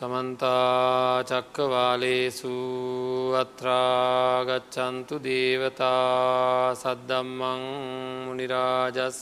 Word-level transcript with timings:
සමන්තා 0.00 1.20
චක්කවාලේසු 1.22 2.52
අත්‍රාගච්චන්තු 3.36 5.14
දේවතා 5.20 6.72
සද්දම්මං 6.74 7.64
මනිරාජස්ස 8.26 9.20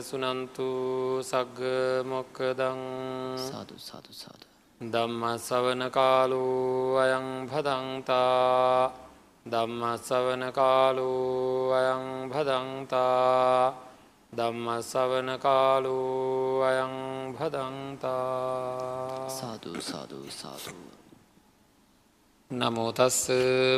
සුනන්තු 0.00 0.68
සග්ග 1.22 1.60
මොක්කදං 2.04 2.80
සාදු 3.44 3.76
සාදු 3.78 4.12
සාදු. 4.14 4.46
දම්ම 4.80 5.22
සවන 5.38 5.82
කාලු 5.90 6.44
අයං 6.96 7.26
භදන්තා 7.44 8.92
දම්ම 9.46 9.82
සවන 10.00 10.42
කාලු 10.50 11.10
අයං 11.72 12.04
භදන්තා 12.30 13.85
ධම්ම 14.36 14.66
සවන 14.82 15.28
කාලු 15.38 15.96
අයං 16.62 16.92
භදන්තා 17.32 19.28
සාදු 19.30 19.72
සාදු 19.82 20.18
සාදු. 20.30 20.74
නමෝතස්ස 22.50 23.18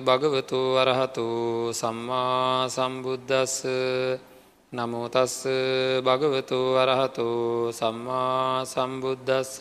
භගවතු 0.01 0.59
වරහතු 0.75 1.27
සම්මා 1.73 2.69
සම්බුද්ධස්ස 2.69 3.55
නමෝතස්ස 4.73 5.37
භගවතු 6.01 6.59
වරහතු 6.77 7.29
සම්මා 7.73 8.67
සම්බුද්ධස්ස 8.67 9.55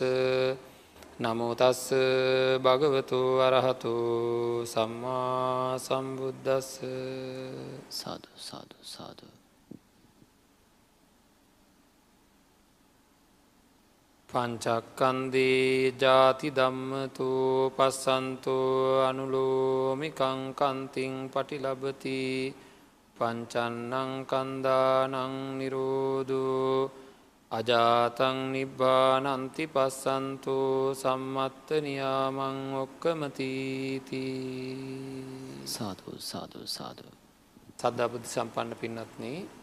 නමෝතස්ස 1.18 1.82
භගවතු 2.60 3.20
වරහතු 3.38 3.94
සම්මා 4.66 5.78
සම්බුද්ධස්ස 5.78 6.70
සාදු 7.90 8.30
සාදු 8.38 8.76
සාදු. 8.84 9.37
පංචක්කන්දී 14.28 15.96
ජාති 15.96 16.50
දම්මතු 16.50 17.72
පස්සන්තු 17.76 18.56
අනුලෝමිකංකන්තිං 19.08 21.12
පටිලබති 21.32 22.54
පංචන්නං 23.16 24.26
කන්දානං 24.26 25.58
නිරෝධු 25.58 26.90
අජාතං 27.50 28.52
නිබ්බානන්ති 28.52 29.66
පස්සන්තු 29.66 30.94
සම්මත්ත 30.94 31.80
නියාමං 31.80 32.76
ඔක්කමතීති 32.76 34.24
සාදු 35.66 36.12
සාදු 36.22 36.68
සාදු. 36.68 37.04
සද්ධබුද්ධ 37.80 38.26
සම්පන්න 38.26 38.74
පින්නත්න්නේ 38.80 39.57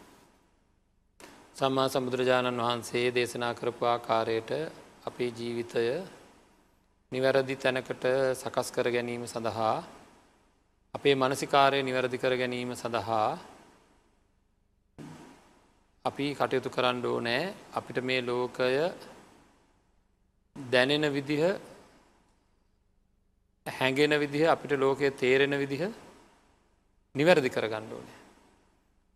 සම්මා 1.56 1.88
සම්බුදුරජාණන් 1.88 2.60
වහන්සේ 2.60 3.04
දේශනා 3.10 3.54
කරපු 3.54 3.84
ආකාරයට 3.84 4.50
අපේ 5.06 5.28
ජීවිතය 5.30 5.84
නිවැරදි 7.12 7.54
තැනකට 7.56 8.04
සකස් 8.34 8.68
කර 8.70 8.88
ගැනීම 8.90 9.24
සඳහා 9.24 9.76
අපේ 10.94 11.14
මනසිකාරය 11.14 11.80
නිවැරදි 11.82 12.18
කර 12.18 12.34
ගැනීම 12.36 12.72
සඳහා 12.74 13.30
අපි 16.04 16.26
කටයුතු 16.34 16.74
කරන්න 16.76 17.02
ඕනෑ 17.06 17.42
අපිට 17.72 18.04
මේ 18.04 18.20
ලෝකය 18.22 18.70
දැනෙන 20.56 21.06
විදිහ 21.12 21.44
හැඟෙන 23.66 24.20
විදිහ 24.20 24.46
අපිට 24.46 24.72
ලෝකය 24.76 25.10
තේරෙන 25.12 25.56
විදිහ 25.58 25.84
නිවැරදි 27.14 27.48
කරගන්න 27.48 27.92
ඕනෑ. 27.92 28.18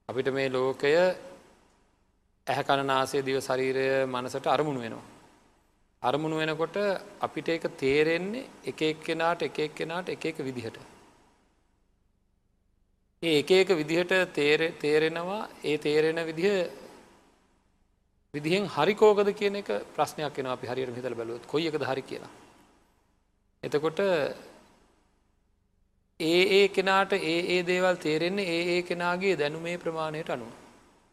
අපිට 0.09 0.29
මේ 0.33 0.49
ලෝකය 0.51 0.95
ඇහැ 2.51 2.65
කණනාසේ 2.65 3.23
දිව 3.23 3.39
ශරීරය 3.41 3.87
මනසට 4.07 4.47
අරමුණු 4.49 4.81
වෙනවා. 4.81 5.09
අරමුණු 6.03 6.37
වෙනකොට 6.37 6.77
අපිට 7.21 7.49
එක 7.49 7.65
තේරෙන්නේ 7.77 8.49
එක 8.65 8.81
එක් 8.83 9.03
කෙනාට 9.03 9.43
එක 9.43 9.59
එක් 9.59 9.75
කෙනාට 9.75 10.09
එක 10.09 10.25
එක 10.25 10.39
විදිහට. 10.41 10.79
ඒ 13.23 13.39
එක 13.39 13.51
එක 13.53 13.71
විදිහට 13.73 14.13
තේරෙනවා 14.81 15.49
ඒ 15.63 15.77
තේරෙන 15.79 16.21
විදිහ 16.27 16.55
විදිහෙන් 18.35 18.65
හරිකෝකද 18.67 19.29
කියන 19.35 19.57
එක 19.57 19.69
ප්‍රශ්නයක් 19.95 20.39
එෙන 20.39 20.49
අපි 20.49 20.67
හරියට 20.67 20.97
හිතල 20.97 21.15
බැලුවත් 21.15 21.47
කොයි 21.47 21.69
එකද 21.69 21.85
හරි 21.85 22.03
කියලා. 22.03 22.33
එතකොට 23.63 24.01
ඒ 26.21 26.43
ඒ 26.55 26.69
කෙනාට 26.71 27.13
ඒ 27.13 27.39
ඒ 27.51 27.63
දේවල් 27.65 27.97
තේරෙන්නේ 27.99 28.49
ඒ 28.49 28.63
ඒ 28.75 28.83
කෙනාගේ 28.85 29.37
දැනුමේ 29.37 29.79
ප්‍රමාණයට 29.79 30.31
අනුව. 30.31 30.53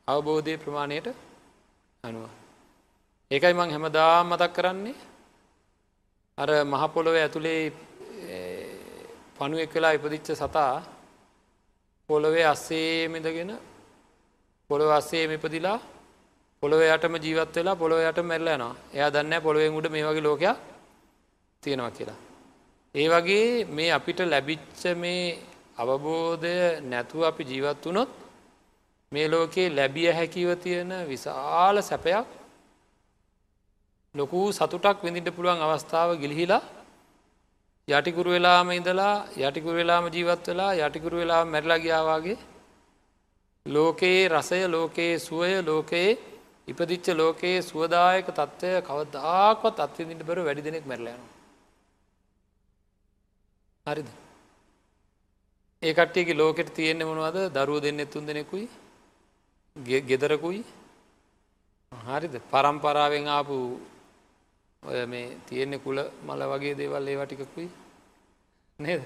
අවබෝධය 0.07 0.55
ප්‍රමාණයට 0.57 1.26
අනුව. 2.09 2.25
ඒකයි 3.31 3.53
මං 3.57 3.73
හැමදා 3.73 4.23
මතක් 4.23 4.53
කරන්නේ 4.55 4.95
අර 6.37 6.49
මහපොළොව 6.71 7.15
ඇතුළේ 7.17 7.61
පණුවෙක් 9.37 9.73
වෙලා 9.75 9.95
ඉපදිච්ච 9.97 10.27
සතා 10.33 10.73
පොළොවේ 12.09 12.45
අස්සේ 12.53 13.07
මෙදගෙන 13.13 13.51
පොළොව 14.69 14.91
අස්සේ 14.91 15.25
මෙපදිලා 15.27 15.79
පොළොව 16.63 16.81
යටම 16.85 17.15
ජීවත් 17.23 17.55
වෙලා 17.57 17.79
පොළොව 17.81 17.99
යට 18.01 18.19
මැල්ලනවා 18.29 18.73
එයා 18.95 19.13
දන්න 19.13 19.43
පොළොවෙන් 19.45 19.77
උඩ 19.77 19.87
මේ 19.93 20.05
වගේ 20.07 20.25
ලෝකයක් 20.27 20.57
තියෙනවා 21.63 21.91
කියලා. 21.97 22.19
ඒ 22.95 23.07
වගේ 23.13 23.65
මේ 23.75 23.91
අපිට 23.97 24.19
ලැබිච්ච 24.23 24.81
මේ 24.95 25.21
අවබෝධය 25.81 26.55
නැතුව 26.91 27.21
අපි 27.29 27.43
ජීවත් 27.51 27.83
වනොත් 27.85 28.11
මේ 29.11 29.27
ලෝකයේ 29.27 29.69
ලැබිය 29.69 30.09
හැකිව 30.11 30.49
තියෙන 30.57 30.91
විශාල 31.07 31.77
සැපයක්. 31.81 32.27
ලොකු 34.15 34.39
සතුටක් 34.51 34.97
විඳිට 35.03 35.35
පුළුවන් 35.35 35.61
අවස්ථාව 35.61 36.09
ගිලිහිලා 36.21 36.63
යටිකුරු 37.87 38.29
වෙලාම 38.35 38.67
ඉඳලා 38.71 39.15
යටිකුරු 39.39 39.75
වෙලාම 39.75 40.05
ජීවත් 40.09 40.45
වෙලා 40.47 40.71
යටිකුරු 40.77 41.17
වෙලා 41.17 41.43
මැරලා 41.45 41.79
ගියාවාගේ 41.79 42.37
ලෝකයේ 43.65 44.29
රසය 44.29 44.59
ලෝකයේ 44.67 45.13
සුවය 45.19 45.51
ලෝකයේ 45.61 46.11
ඉපදිච්ච 46.67 47.07
ලෝකයේ 47.13 47.61
සුවදායක 47.61 48.27
තත්ත්වය 48.29 48.71
කවදාකොත් 48.81 49.77
අත්විඳිට 49.79 50.27
බර 50.27 50.39
වැඩි 50.47 50.65
දෙනෙක් 50.67 50.85
මැරලයන 50.85 51.21
හරිද? 53.85 54.09
ඒකට්ටියගේ 55.83 56.35
ලෝකෙට 56.35 56.69
තියෙන්නේ 56.73 57.09
මොනවද? 57.09 57.37
දරුව 57.55 57.79
දෙන්න 57.81 57.99
එතුන් 57.99 58.27
දෙනෙකුයි. 58.27 58.67
ගෙදරකුයි? 59.85 60.63
හරිද? 61.91 62.33
පරම්පරාවෙන් 62.51 63.27
ආපු 63.27 63.57
ඔය 64.83 65.05
මේ 65.05 65.37
තියෙන්නේ 65.47 65.79
කුල 65.79 65.97
මල 66.25 66.41
වගේ 66.51 66.77
දේවල් 66.77 67.07
ඒවා 67.07 67.25
ටිකකුයි? 67.25 67.69
නේද? 68.79 69.03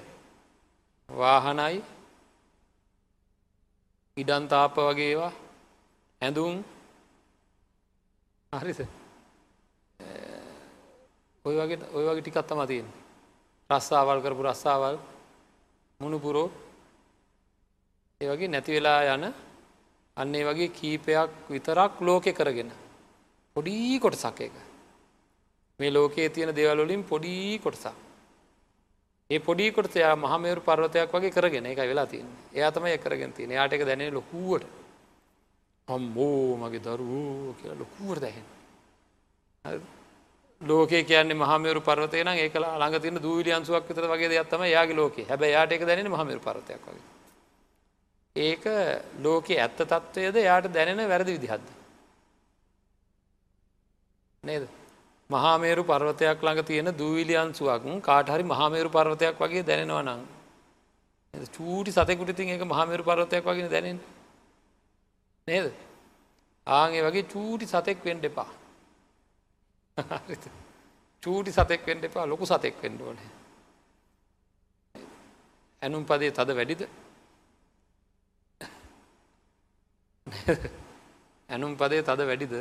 වාහනයි 1.09 1.83
ඉඩන්තාප 4.17 4.75
වගේවා 4.77 5.33
ඇඳුම්. 6.21 6.63
හරිද? 8.53 8.79
ඔය 11.45 11.55
වගේ 11.55 11.77
ඔය 11.93 12.03
වගේ 12.05 12.21
ටිකත් 12.21 12.47
තම 12.47 12.61
තියෙන 12.67 12.89
රස්සාවල් 13.69 14.21
කරපු 14.23 14.43
රස්සාවල් 14.43 14.97
මුණුපුරෝ 15.99 16.49
ඒ 18.21 18.27
වගේ 18.29 18.47
නැති 18.47 18.75
වෙලා 18.75 19.01
යන 19.15 19.23
අන්නේ 20.21 20.43
වගේ 20.43 20.69
කීපයක් 20.71 21.31
විතරක් 21.49 21.93
ලෝකෙ 22.01 22.31
කරගෙන. 22.33 22.71
පොඩී 23.55 23.99
කොටසක් 23.99 24.41
එක 24.41 24.55
මේ 25.79 25.91
ලෝකයේ 25.91 26.29
තියෙන 26.29 26.55
දේවල්වලින් 26.55 27.03
පොඩී 27.03 27.59
කොටසක්. 27.59 27.95
ඒ 29.29 29.39
පොඩි 29.39 29.71
කොටසයා 29.71 30.15
මහමේරු 30.17 30.61
පර්වතයක් 30.61 31.11
වගේ 31.11 31.31
කරගෙන 31.31 31.65
එක 31.65 31.81
වෙලා 31.83 32.07
තියන්න. 32.07 32.29
එයා 32.53 32.71
තමයි 32.71 32.97
කරගෙන 32.97 33.33
තියෙන 33.33 33.51
යාට 33.51 33.73
එක 33.73 33.85
දැනෙන 33.85 34.13
ලොකුවට. 34.13 34.67
හම්බෝ 35.87 36.57
මගේ 36.57 36.81
දරුවෝ 36.81 37.55
කියලා 37.59 37.79
ලොකුවට 37.79 38.21
දැහෙන 38.21 38.47
ලෝකේ 40.61 41.03
කියන්නේ 41.03 41.35
මහමේරු 41.35 41.81
පර්වතය 41.81 42.23
නම් 42.23 42.37
ඒක 42.37 42.55
ළඟ 42.55 43.01
තියෙන 43.01 43.21
දූවිලි 43.21 43.51
අංශුවක් 43.51 43.87
විතර 43.89 44.05
වගේ 44.07 44.29
දෙයක් 44.29 44.49
තමයි 44.49 44.71
යාගේ 44.71 44.95
ලෝකේ. 44.95 45.25
හැබැයි 45.25 45.53
යාට 45.53 45.71
ඒක 45.71 45.87
දැනෙන්නේ 45.87 46.15
මහමේරු 46.15 46.41
පර්වතයක් 46.41 46.81
වගේ. 46.85 47.20
ඒක 48.35 48.63
ලෝකෙ 49.19 49.55
ඇත්ත 49.55 49.77
තත්ත්වයද 49.77 50.35
යාට 50.37 50.67
දැනෙන 50.69 51.07
වැරදි 51.07 51.33
විදිහත්ද. 51.33 51.67
නේද. 54.43 54.67
මහාමේරු 55.29 55.83
පර්වතයක් 55.83 56.39
ළඟ 56.39 56.65
තියෙන 56.65 56.91
දූවිලියන්සුවක් 56.93 57.83
කාට 58.01 58.27
හරි 58.27 58.43
මහාමේරු 58.45 58.89
පර්වතයක් 58.89 59.35
වගේ 59.37 59.63
දැනෙනවා 59.63 60.03
නං. 60.03 60.21
චූටි 61.49 61.91
සතකුටිතින් 61.91 62.49
එක 62.49 62.63
මහාමේරු 62.63 63.03
පර්වතයක් 63.03 63.43
වගෙන 63.43 63.69
දැනෙන. 63.69 63.99
නේද. 65.47 65.73
ආගේ 66.67 67.01
වගේ 67.01 67.23
චූටි 67.25 67.65
සතෙක් 67.65 67.99
වෙන්ඩ 68.01 68.23
එපා. 68.23 68.49
චූටි 71.23 71.51
සතෙක් 71.51 71.85
වෙන්ඩ 71.85 72.03
එපා 72.03 72.25
ලොකු 72.25 72.45
සතෙක් 72.45 72.75
වෙන්ඩ 72.81 73.01
ඕනේ. 73.01 73.29
ඇනුම් 75.81 76.03
පදේ 76.05 76.31
තද 76.31 76.49
වැඩිද 76.51 77.00
ඇනුම් 81.49 81.73
පදේ 81.75 82.01
තද 82.01 82.21
වැඩිද 82.23 82.55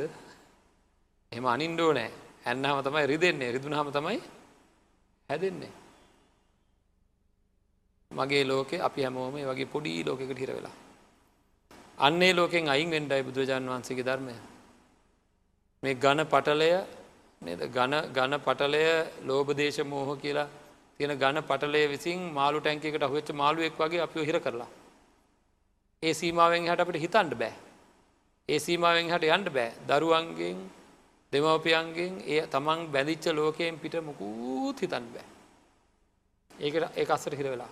එම 1.32 1.44
අනින්ඩෝ 1.46 1.92
නෑ 1.92 2.10
ඇන්නහම 2.46 2.78
තමයි 2.82 3.06
රිදෙන්නේ 3.06 3.52
රිදුනහම 3.52 3.90
තමයි 3.90 4.20
හැදෙන්නේ. 5.28 5.72
මගේ 8.10 8.44
ලෝකෙ 8.44 8.76
අපි 8.78 9.00
හැමෝම 9.02 9.34
මේ 9.34 9.44
වගේ 9.44 9.66
පොඩි 9.66 10.04
ලෝකෙකට 10.04 10.38
හිර 10.38 10.50
වෙලා. 10.50 10.76
අන්නේ 11.98 12.32
ලෝකෙන් 12.32 12.68
අයින් 12.68 12.90
වෙන්ඩයි 12.90 13.22
බුදුරජාන් 13.22 13.68
වහන්සේගේ 13.68 14.04
ධර්මය. 14.04 14.34
මේ 15.82 15.94
ගණ 15.96 16.26
පටලය 16.26 16.70
ගණ 18.10 18.34
පටලය 18.40 18.82
ලෝබදේශ 19.22 19.80
මෝහ 19.84 20.08
කියලා 20.16 20.48
තියෙන 20.96 21.14
ගණ 21.16 21.42
පටලය 21.42 21.82
විසින් 21.88 22.20
මාළු 22.32 22.58
ටැන්කකට 22.60 23.04
හුවච්ච 23.04 23.28
මාළුවෙක් 23.32 23.78
වගේ 23.78 24.02
අපි 24.02 24.24
හිර 24.24 24.38
කරලා. 24.38 24.70
ඒ 26.02 26.12
සීමාවෙන් 26.14 26.64
හට 26.64 26.80
අපට 26.82 26.96
හිතන්ඩ 26.96 27.34
බෑ. 27.36 27.54
ඒ 28.48 28.58
සීමාවෙන් 28.58 29.10
හට 29.12 29.26
යන්ට 29.34 29.48
බෑ 29.52 29.72
දරුවන්ගෙන් 29.88 30.60
දෙමවපියන්ගෙන් 31.32 32.14
ඒ 32.26 32.46
තමන් 32.54 32.86
බැඳිච්ච 32.94 33.26
ලෝකයෙන් 33.36 33.76
පිට 33.78 33.96
මොකූත් 34.00 34.80
හිතන් 34.80 35.06
බෑ. 35.14 35.26
ඒකට 36.50 36.96
ඒ 36.96 37.06
අස්සර 37.06 37.36
හිර 37.36 37.48
වෙලා. 37.52 37.68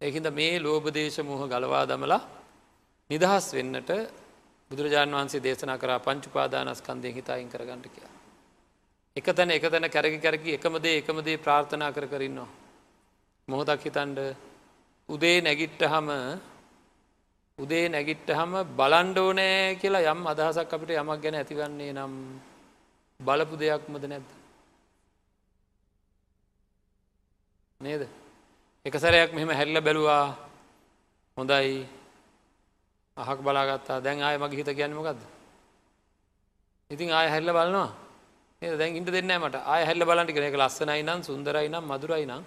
ඒහින්ද 0.00 0.30
මේ 0.30 0.58
ලෝබදේශ 0.58 1.20
මුහ 1.22 1.46
ගලවා 1.46 1.84
දමලා 1.86 2.20
නිදහස් 3.10 3.46
වෙන්නට 3.54 3.94
බුදුරජාණන් 4.70 5.14
වහන්සේ 5.14 5.44
දේශනා 5.46 5.78
කර 5.78 5.94
පංචුපාදානස්කන්දය 6.00 7.14
හිතායින් 7.14 7.48
කරගන්නට 7.48 7.86
කියලා. 7.86 8.14
එක 9.16 9.26
තැන 9.30 9.50
එක 9.50 9.70
තැන 9.70 9.86
කැරකි 9.88 10.18
කැරකි 10.18 10.58
එකමදේ 10.58 10.98
එකමදේ 11.00 11.38
ප්‍රාර්ථනා 11.38 11.94
කර 11.94 12.10
කරන්නවා. 12.12 12.50
මොහොදක් 13.48 13.82
හිතන්ඩ 13.86 14.47
උදේ 15.08 15.40
නැගිට්ට 15.40 15.82
හම 15.84 16.08
උදේ 17.58 17.88
නැගිට්ට 17.88 18.30
හම 18.30 18.52
බලන්ඩෝනෑ 18.76 19.76
කියලා 19.76 20.06
යම් 20.06 20.20
අදහසක් 20.26 20.70
අපිට 20.70 20.90
යමක් 20.92 21.22
ගැන 21.22 21.36
ඇතිවන්නේ 21.36 21.92
නම් 21.92 22.14
බලපු 23.20 23.54
දෙයක්මද 23.56 24.04
නැද්ද. 24.04 24.28
නේද. 27.80 28.02
එක 28.86 28.94
සැරයක් 28.94 29.32
මෙහෙම 29.32 29.50
හැල්ල 29.50 29.80
බැලුවා 29.80 30.24
හොඳයි 31.36 31.86
අහක් 33.16 33.38
බලාගත්තා 33.40 33.98
දැන් 34.00 34.22
ආය 34.22 34.36
මගේ 34.36 34.58
හිත 34.58 34.70
කියන්න 34.72 34.94
මොකක්ද. 34.94 35.20
ඉතින් 36.90 37.10
ආය 37.10 37.28
හැල්ල 37.28 37.50
බලනවා 37.50 37.90
දැන් 38.62 38.96
ඉට 38.96 39.08
දෙන්න 39.08 39.32
මට 39.34 39.56
ආය 39.64 39.82
හැල්ල 39.84 40.02
බලන්ටි 40.02 40.32
කෙනෙක 40.32 40.56
ලස්සනයි 40.56 41.02
නම් 41.02 41.20
සුන්දරයි 41.22 41.68
නම් 41.68 41.84
මදුරයි 41.84 42.26
නම් 42.26 42.42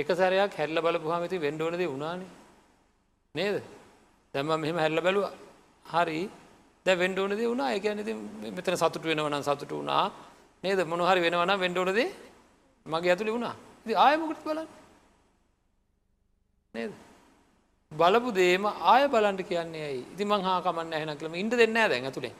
එක 0.00 0.08
සැරයක් 0.20 0.52
හැල්ල 0.60 0.78
බලපුහමති 0.86 1.36
වෙන්ඩෝනද 1.46 1.76
වුණාන? 1.84 2.20
නේද? 3.34 3.56
දැම 4.34 4.46
මෙහෙම 4.62 4.78
හැල්ල 4.84 5.00
බැලුව. 5.00 5.24
හරි. 5.86 6.20
ද 6.86 6.88
වෙන්ඩෝනද 7.02 7.34
වුණා? 7.42 7.74
එක 7.76 7.84
නති 7.96 8.12
මෙතන 8.56 8.76
සතුට 8.76 9.04
වෙනවන 9.10 9.42
සතුට 9.42 9.70
වුණා. 9.70 10.04
නේද? 10.64 10.80
මොනහරි 10.92 11.20
වෙනවන 11.26 11.52
වෙන්ඩෝනද 11.64 12.00
මගේ 12.86 13.10
ඇතුළි 13.12 13.34
වුණා. 13.36 13.54
ආයමකට 14.04 14.42
බලන්න? 14.46 14.68
නේද? 16.74 16.92
බලපු 17.92 18.30
දේම 18.32 18.64
ආය 18.92 19.08
බලන්ට 19.08 19.42
කියන්නේ 19.50 19.84
ඇයි? 19.90 20.04
ඉති 20.14 20.24
මං 20.24 20.42
හා 20.42 20.60
කමන්න 20.60 20.92
ඇහෙන 20.92 21.16
කළම 21.18 21.34
ඉට 21.34 21.58
දෙන්න 21.60 21.74
දැන් 21.74 22.04
ඇතුළේ 22.04 22.34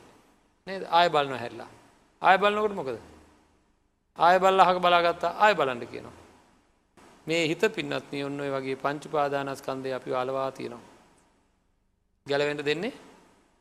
නේද? 0.66 0.82
ආය 0.90 1.08
බලන 1.08 1.38
හැල්ලා 1.43 1.70
ආය 2.22 2.37
බලන්නකොට 2.38 2.75
මොකද? 2.78 2.99
ආය 4.19 4.37
බල්ල 4.38 4.60
හක 4.69 4.78
බලාගත්තා. 4.84 5.32
ආය 5.44 5.55
බලන්ට 5.55 5.90
කියනවා. 5.93 6.27
මේ 7.28 7.44
හිත 7.46 7.62
පින්නත්න 7.70 8.14
ඔන්න 8.22 8.40
ඔය 8.40 8.50
වගේ 8.50 8.76
පංචුපාදානස්කන්දය 8.76 9.90
අපි 9.92 10.10
අලවා 10.12 10.50
තියෙනවා. 10.50 10.86
ගැලවෙන්ට 12.26 12.64
දෙන්නේ 12.64 12.92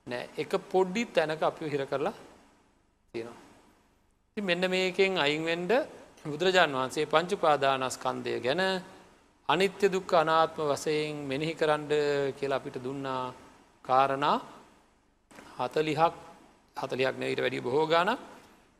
නෑ. 0.07 0.29
එක 0.35 0.51
පොඩ්ඩි 0.65 1.01
තැනක 1.07 1.41
අපි 1.43 1.69
හිර 1.69 1.83
කරලා 1.85 2.15
තියෙනවා. 3.13 3.39
ති 4.37 4.41
මෙන්න 4.41 4.63
මේකෙන් 4.67 5.17
අයින්වෙන්ඩ 5.17 5.71
බුදුරජාණන් 6.25 6.75
වහන්සේ 6.75 7.05
පංචුපාදානස්කන්දය 7.07 8.33
ගැන 8.39 8.61
අනිත්‍ය 9.49 9.87
දුක්ක 9.87 10.11
අනාත්ම 10.13 10.61
වසයෙන් 10.65 11.15
මෙනෙහි 11.25 11.53
කරන්ඩ 11.55 11.91
කියලා 12.37 12.57
අපිට 12.57 12.77
දුන්නා 12.79 13.33
කාරණා 13.85 14.37
හතලිහක් 15.59 16.15
හතලියක් 16.77 17.15
නවිට 17.15 17.39
වැඩි 17.39 17.61
බොහෝ 17.61 17.85
ගාන 17.87 18.09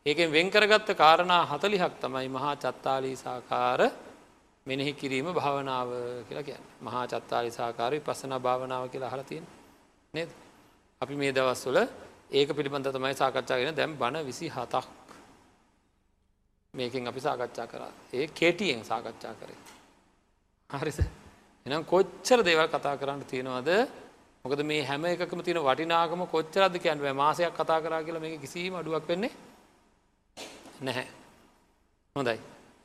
ඒකෙන් 0.06 0.28
වෙන්කරගත්ත 0.30 0.88
කාරණා 0.94 1.42
හතලිහක් 1.46 1.94
තමයි 2.00 2.28
මහා 2.30 2.54
චත්තාලීසාකාර 2.56 3.80
මෙනෙහි 4.68 4.92
කිරීම 4.94 5.28
භාවනාව 5.32 5.88
කියලා 6.28 6.44
කියන්න 6.44 6.64
මහා 6.80 7.04
චත්තාලි 7.06 7.50
සාකාරය 7.50 7.98
පසන 8.00 8.34
භාවනාව 8.38 8.84
කියලා 8.88 9.10
හලතියෙන් 9.10 9.46
නේද. 10.14 10.30
අපි 11.00 11.14
මේ 11.14 11.32
දවස්වල 11.32 11.78
ඒක 12.30 12.48
පිළිබඳ 12.50 12.88
තමයි 12.88 13.14
සාකච්ඡාගෙන 13.14 13.74
දැම් 13.74 13.92
බණ 13.96 14.24
විසි 14.24 14.46
හතක් 14.48 14.84
මේකින් 16.74 17.06
අපි 17.06 17.20
සාකච්ඡා 17.20 17.66
කරා 17.66 17.92
ඒ 18.12 18.26
කෙටියෙන් 18.30 18.84
සාකච්ඡා 18.84 19.34
කරේ. 19.34 19.58
හරිස 20.70 20.98
එනම් 21.66 21.84
කොච්චර 21.84 22.38
දේවල් 22.42 22.68
කතා 22.68 22.94
කරන්න 22.96 23.24
තියෙනවද 23.24 23.70
මොකද 24.44 24.60
මේ 24.62 24.82
හැම 24.82 25.04
එකම 25.06 25.40
තියෙන 25.40 25.60
වටිනාකම 25.60 26.22
කොච්චරද 26.26 26.74
කියන්ව 26.78 27.06
මාසයක් 27.14 27.54
කතා 27.54 27.80
කරා 27.80 28.02
කියලා 28.02 28.20
මේ 28.20 28.38
කිසිීම 28.38 28.74
අඩුවක් 28.74 29.08
වෙන්නේ 29.08 29.32
නැහැ. 30.80 31.08
හොඳයි. 32.16 32.38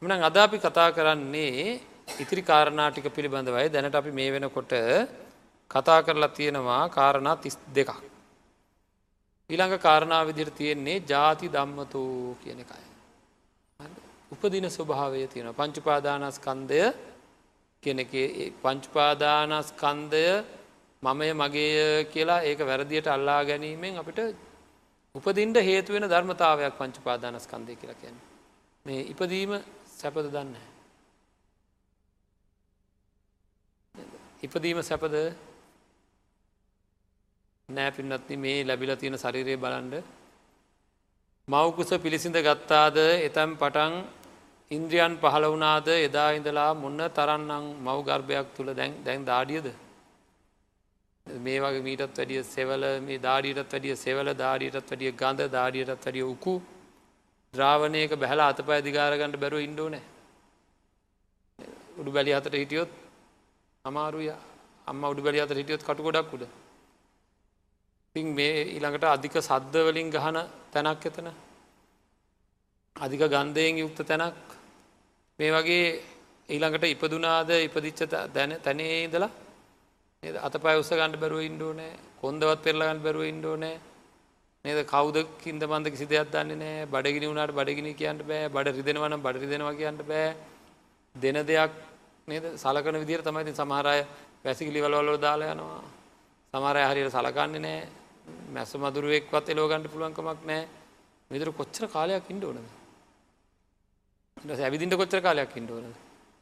මන 0.03 0.11
අද 0.21 0.38
අපි 0.38 0.57
කතා 0.59 0.91
කරන්නේ 0.91 1.79
ඉතිරි 2.19 2.41
කාරණාටික 2.44 3.05
පිළිබඳවයි 3.07 3.67
දැනට 3.69 3.95
අපි 3.95 4.11
මේ 4.11 4.31
වෙනකොට 4.31 4.73
කතා 5.71 6.00
කරලා 6.03 6.27
තියෙනවා 6.29 6.89
කාරණා 6.89 7.35
තිස් 7.38 7.55
දෙකක්. 7.69 7.91
ඊළඟ 9.50 9.75
කාරණාව 9.79 10.27
විදිර 10.27 10.50
තියෙන්නේ 10.51 11.03
ජාති 11.03 11.47
දම්මතු 11.47 12.01
කියන 12.44 12.59
එකයි. 12.59 12.85
උපදින 14.33 14.67
ස්වභාවය 14.67 15.21
තියෙන 15.27 15.53
පංචුපාදානස්කන්දය 15.53 16.81
කියන 17.83 17.99
පංචුපාදානස්කන්දය 18.63 20.25
මමය 21.03 21.29
මගේ 21.33 22.06
කියලා 22.06 22.41
ඒක 22.41 22.59
වැරදියට 22.61 23.07
අල්ලා 23.07 23.41
ගැනීමෙන් 23.44 23.95
අපිට 23.97 24.19
උපදින්ට 25.15 25.57
හේතුවෙන 25.59 26.06
ධර්මතාවයක් 26.06 26.73
පංචුපාදානස්කන්දය 26.79 27.73
කියලා 27.75 28.01
කියන්න. 28.01 28.17
මේ 28.85 29.01
ඉපදීම 29.06 29.53
සැපද 30.03 30.25
දන්න. 30.27 30.55
ඉපදීම 34.44 34.79
සැපද 34.83 35.13
නෑ 37.69 37.91
පින්නත්න 37.91 38.33
මේ 38.38 38.65
ලැබිල 38.65 38.91
තියෙන 38.95 39.15
ශරිරය 39.17 39.55
බලන්ඩ 39.57 39.95
මවකුස 41.47 41.94
පිළිසිඳ 41.97 42.38
ගත්තාද 42.39 42.97
එතැම් 43.21 43.55
පටන් 43.55 43.95
ඉන්ද්‍රියන් 44.71 45.15
පහළ 45.17 45.47
වනාද 45.53 45.87
එදා 45.99 46.28
ඉඳලා 46.33 46.68
මොන්න 46.75 47.06
තරන්නම් 47.11 47.66
මව් 47.85 47.97
ගර්භයක් 48.04 48.51
තුළ 48.57 48.73
දැන් 48.73 48.99
දැන් 49.06 49.25
දාඩියද 49.25 49.68
මේ 51.28 51.59
වගේ 51.59 51.85
මීටත් 51.87 52.06
වැඩිය 52.11 52.44
සෙවල 52.45 52.83
මේ 53.01 53.21
දාඩියටත් 53.21 53.71
වැඩිය 53.71 53.95
සෙවල 53.97 54.35
දාඩියටත් 54.35 54.92
වැඩිය 54.92 55.11
ගඳ 55.13 55.49
දාඩියටත් 55.57 56.06
වැඩිය 56.06 56.28
උකු 56.28 56.56
ද්‍රාවණයක 57.54 58.14
බැහලා 58.16 58.50
අතපය 58.52 58.78
දිගාරගන්නට 58.81 59.38
බැරුව 59.38 59.66
ඉන්ඩෝන 59.68 59.95
උඩු 62.00 62.12
බැලි 62.12 62.31
අතට 62.33 62.54
හිටියොත් 62.54 62.92
අමාරුය. 63.86 64.30
අම්ම 64.88 65.04
උඩු 65.04 65.22
බැලි 65.22 65.40
අතට 65.40 65.60
හිටියොත් 65.60 65.83
කටු 65.83 66.02
ගොඩක් 66.04 66.33
උඩ. 66.36 66.44
තින් 68.16 68.28
මේ 68.36 68.56
ඊළඟට 68.68 69.06
අධික 69.07 69.36
සද්ධවලින් 69.40 70.10
ගහන 70.10 70.38
තැනක් 70.74 71.06
එතන. 71.06 71.30
අධික 72.95 73.24
ගන්ධයෙන් 73.33 73.78
යුක්ත 73.78 74.00
තැනක්. 74.04 74.36
මේ 75.40 75.52
වගේ 75.52 75.88
ඊළඟට 76.50 76.86
ඉපදුනාද 76.86 77.50
ඉපදිච්ච 77.60 78.02
දැන 78.36 78.52
තැනේ 78.62 78.98
ඉදලා 79.06 79.31
අත 80.24 80.56
පය 80.56 80.76
උස 80.81 80.90
ගණඩ 80.90 81.22
බැරුව 81.22 81.42
ඉන්ඩෝනෑ 81.42 81.94
කොන්දවත් 82.22 82.60
පෙරලගන්න 82.66 83.04
බැරුව 83.06 83.24
ඉන්ඩෝනෑ 83.26 83.76
නේද? 84.65 84.87
කවුද 84.87 85.17
කින්ද 85.41 85.61
බන්ධ 85.61 85.91
කිසි 85.91 86.05
දෙයක් 86.07 86.29
දන්නේ 86.31 86.55
නෑ. 86.55 86.85
බඩගිනි 86.85 87.27
වුණට 87.29 87.51
බඩගිනි 87.51 87.91
කියන්න 87.93 88.19
බෑ. 88.21 88.47
බඩ 88.47 88.77
රිදෙනවන 88.77 89.15
බඩ 89.19 89.41
රිදෙනවා 89.43 89.73
කියන්න 89.75 89.97
බෑ. 90.01 90.35
දෙන 91.15 91.37
දෙයක් 91.43 91.71
නේද? 92.27 92.45
සලකන 92.55 92.99
විදිර 93.03 93.21
තමයි 93.21 93.53
සමහරය 93.53 93.99
වැසිකිලි 94.45 94.79
වලවල්ලෝ 94.85 95.17
දාලා 95.19 95.51
යනවා. 95.55 95.83
සමහරය 96.53 96.81
හරියට 96.89 97.11
සලකන්නේ 97.11 97.59
නෑ. 97.59 97.81
මැස 98.53 98.71
මදුරුවෙක්වත් 98.75 99.51
එලෝගන්ට 99.51 99.91
පුළුවන්කමක් 99.91 100.47
නෑ. 100.47 100.63
විදුර 101.31 101.51
කොච්චර 101.51 101.91
කාලයක් 101.91 102.31
ඉන්ඩ 102.31 102.43
ඕනද? 102.43 102.69
ඇවිදින්ට 104.59 104.95
කොච්චර 104.95 105.19
කාලයක් 105.21 105.57
ඉන්ඩ 105.59 105.71
ඕනද? 105.71 105.95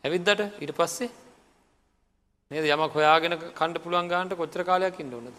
ඇවිද්දට 0.03 0.61
ඉට 0.61 0.77
පස්සේ 0.77 1.09
නේද? 2.51 2.65
යමක් 2.65 2.93
හොයාගෙන 2.93 3.33
කණ්ඩ 3.57 3.81
පුළුවන් 3.81 4.11
ගාන්ට 4.13 4.37
කොච්චර 4.37 4.61
කාලයක් 4.63 5.01
ඉන්න 5.01 5.13
ඕනද. 5.13 5.37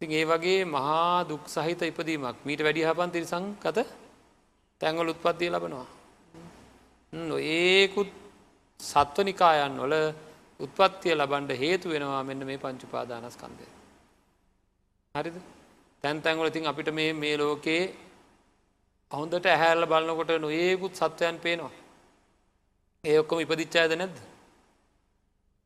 ඉතින් 0.00 0.10
ඒ 0.12 0.24
වගේ 0.24 0.64
මහා 0.66 1.24
දුක් 1.24 1.44
සහිත 1.46 1.80
ඉපදීමක් 1.82 2.38
මීට 2.44 2.60
වැඩි 2.60 2.84
හපන් 2.84 3.10
තිරිසංකත 3.10 3.78
තැංගල 4.80 5.08
උත්පත්තිය 5.08 5.50
ලබනවා. 5.50 5.86
ඒකුත් 7.50 8.10
සත්වනිකායන් 8.80 9.74
වල 9.78 9.94
උත්පත්තිය 10.60 11.14
ලබන්ඩ 11.14 11.52
හේතු 11.54 11.88
වෙනවා 11.88 12.22
මෙන්න 12.22 12.46
මේ 12.46 12.58
පංචුපාදානස්කන්දය. 12.58 13.66
හරිද 15.14 15.36
තැන් 16.04 16.22
තැන්වල 16.22 16.48
ඉතින් 16.48 16.66
අපිට 16.66 16.88
මේ 16.92 17.12
මේ 17.14 17.36
ලෝකයේ 17.36 17.82
හොඳට 19.10 19.46
ඇහැල්ල 19.46 19.86
බලන්නකොට 19.86 20.30
නොඒකුත් 20.38 20.94
සත්වයන් 20.94 21.36
පේනවා. 21.38 21.74
ඒ 23.04 23.16
ඔක්කොම 23.18 23.40
ඉපදිච්චායද 23.40 23.92
නැද්ද. 23.94 24.16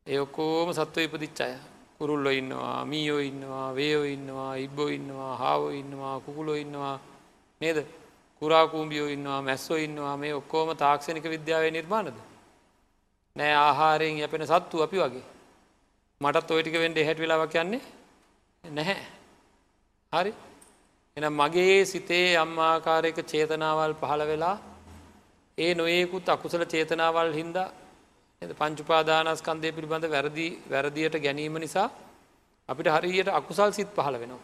ඒ 0.07 0.19
ඔක්කෝම 0.19 0.69
සත්ව 0.71 0.97
ඉපදිච්චාය 0.99 1.53
කුරුල්ලො 2.01 2.31
ඉන්නවා 2.33 2.85
මීයෝ 2.85 3.19
ඉන්නවා 3.21 3.75
වේයෝ 3.75 4.05
ඉන්නවා 4.15 4.53
ඉබ්බෝ 4.57 4.89
ඉන්නවා 4.89 5.33
හාවෝ 5.37 5.69
ඉන්නවා 5.81 6.19
කුකුලො 6.19 6.53
ඉන්නවා. 6.55 6.99
නේද? 7.61 7.77
කුරාකූම්බියෝ 8.41 9.09
ඉන්නවා 9.15 9.41
මැස්සෝ 9.41 9.77
ඉන්නවා. 9.77 10.17
මේ 10.17 10.33
ඔක්කෝම 10.33 10.69
තාක්ෂණික 10.77 11.25
විද්‍යාවේ 11.29 11.71
නිර්මාණද? 11.71 12.17
නෑ 13.35 13.53
ආහාරයෙන් 13.57 14.17
යැපෙන 14.19 14.47
සත්තු 14.47 14.83
අපි 14.83 14.97
වගේ. 14.97 15.25
මටත් 16.21 16.51
ඔයටික 16.51 16.77
වෙන්ඩ 16.83 16.97
හැට 17.07 17.21
වෙලාව 17.23 17.43
කියන්නේ 17.53 17.81
නැහැ. 18.63 18.97
හරි. 20.13 20.33
එන 21.17 21.25
මගේ 21.33 21.85
සිතේ 21.85 22.27
අම්මාකාරයක 22.37 23.17
චේතනාවල් 23.25 23.93
පහළ 24.01 24.23
වෙලා 24.31 24.57
ඒ 25.57 25.71
නොයෙකුත් 25.75 26.29
අකුසල 26.29 26.65
චේතනාවල් 26.65 27.31
හින්දා 27.33 27.69
පංචුපාදානස්කන්දය 28.41 29.69
පිළිබඳ 29.69 30.05
වැරදි 30.07 30.45
වැරදියට 30.67 31.15
ගැනීම 31.15 31.55
නිසා 31.55 31.89
අපිට 32.69 32.87
හරියට 32.87 33.29
අකුසල් 33.29 33.71
සිත් 33.71 33.89
පහළ 33.89 34.17
වෙනවා. 34.17 34.41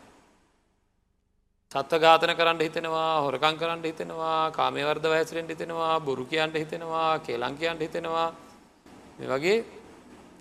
සත්ව 1.71 1.99
ඝාතන 1.99 2.33
කරන්න 2.35 2.61
හිතෙනවා 2.61 3.21
හොරකං 3.21 3.57
කරන්න 3.57 3.83
හිතෙනවා 3.83 4.51
කාමවර්ද 4.51 5.05
වයසරෙන්ට 5.05 5.49
හිතෙනවා 5.49 5.99
බොරු 5.99 6.25
කියන්ට 6.25 6.55
හිතෙනවා 6.55 7.19
කේලංකයන්ට 7.19 7.81
හිතෙනවා 7.81 8.27
මේ 9.17 9.29
වගේ 9.29 9.65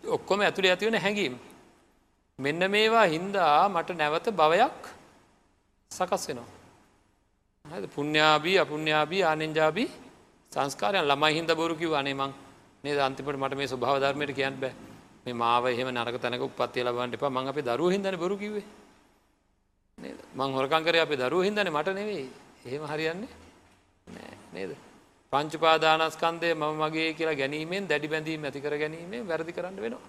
ඔක්කොම 0.07 0.41
ඇතුළේ 0.41 0.73
ඇතිවන 0.73 0.97
හැඟීම්. 0.97 1.35
මෙන්න 2.39 2.71
මේවා 2.71 3.07
හින්දා 3.07 3.69
මට 3.71 3.89
නැවත 3.95 4.27
භවයක් 4.33 4.81
සකස් 5.91 6.29
වෙනවා. 6.29 6.49
පුුණ්‍යාබී 7.89 8.59
අපුුණ්‍යාබී 8.59 9.23
ආනෙන්ජාබී 9.25 9.91
සංස්කාරයන් 10.53 11.05
ළමයි 11.05 11.35
හින්ද 11.35 11.51
බොරු 11.55 11.75
කිව 11.75 11.95
අනේමං 11.95 12.46
නේද? 12.87 12.99
අන්තිමට 13.01 13.37
මට 13.37 13.55
මේ 13.55 13.67
ස්වභාව 13.67 14.01
ධර්මයට 14.01 14.35
කියන්න 14.35 14.57
බෑ. 14.57 14.75
මේ 15.25 15.35
මාව 15.35 15.67
එහෙම 15.67 15.89
නරක 15.91 16.19
තැනක 16.21 16.43
උපත්තිය 16.43 16.85
ලබන්නට 16.85 17.19
එපා. 17.19 17.31
මං 17.31 17.49
අපේ 17.49 17.65
දරුව 17.65 17.91
හිදන 17.91 18.17
බොරු 18.17 18.37
කිවේ 18.37 18.65
මං 20.35 20.51
හොරකංකරය 20.53 20.99
අපේ 21.01 21.19
දරුව 21.19 21.43
හිදන 21.43 21.59
මට 21.69 21.89
නෙවෙයි. 21.93 22.27
එහෙම 22.65 22.85
හරියන්නේ 22.85 23.33
නේද? 24.53 24.77
පංචුපාදානස්කන්දය 25.33 26.55
මම 26.55 26.75
මගේ 26.81 27.09
කියලා 27.15 27.35
ගැනීමෙන් 27.35 27.89
දැඩි 27.89 28.09
බැඳීම 28.09 28.45
ඇති 28.45 28.61
කර 28.61 28.75
ගැනීමේ 28.77 29.23
වැරදි 29.25 29.53
කරන්න 29.53 29.77
වෙනවා. 29.79 30.05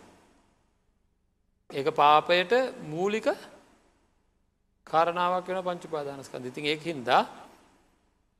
ඒක 1.69 1.87
පාපයට 1.93 2.53
මූලික 2.85 3.27
කාරණාවක් 4.87 5.47
වෙන 5.47 5.63
පංචුපාදානස්කන්ද 5.63 6.45
ඉතින් 6.45 6.65
ඒක 6.65 6.81
හින්දා 6.83 7.21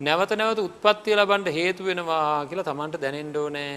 නැවත 0.02 0.32
නැවත 0.34 0.60
උත්පත්තිය 0.60 1.16
ලබන්ට 1.16 1.50
හේතු 1.50 1.84
වෙනවා 1.84 2.46
කියලා 2.46 2.64
තමන්ට 2.64 3.02
දැනෙන්ඩෝ 3.02 3.48
නෑ 3.50 3.72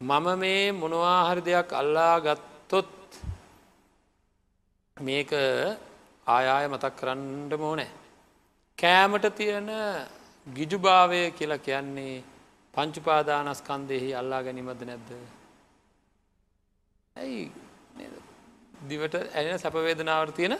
මම 0.00 0.26
මේ 0.38 0.72
මොනවාහරි 0.72 1.40
දෙයක් 1.40 1.70
අල්ලා 1.72 2.20
ගත්තොත් 2.20 2.90
මේක 4.96 5.30
ආයාය 6.26 6.66
මතක් 6.68 6.96
කරන්න 6.98 7.52
මෝනෑ. 7.56 7.90
කෑමට 8.78 9.26
තියෙන 9.36 9.70
ගිජුභාවය 10.46 11.20
කියලා 11.30 11.58
කියන්නේ 11.58 12.24
පංචුපාදානස්කන්දෙහි 12.74 14.10
අල්ලා 14.14 14.42
ගැනීමද 14.42 14.82
නැද්ද. 14.82 15.10
ඇයි 17.16 17.50
දිවට 18.88 19.14
ඇන 19.14 19.58
සැපවේදනාවට 19.58 20.36
තියෙන 20.36 20.58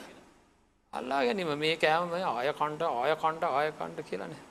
අල්ලා 0.93 1.21
ගැනීම 1.27 1.53
මේ 1.59 1.77
කෑම 1.77 2.13
ආය 2.31 2.53
කණ්ඩ 2.53 2.83
ආය 2.83 3.13
කණ්ඩ 3.17 3.45
ආය 3.51 3.69
කණ්ඩ 3.73 4.09
කියලනේ 4.09 4.43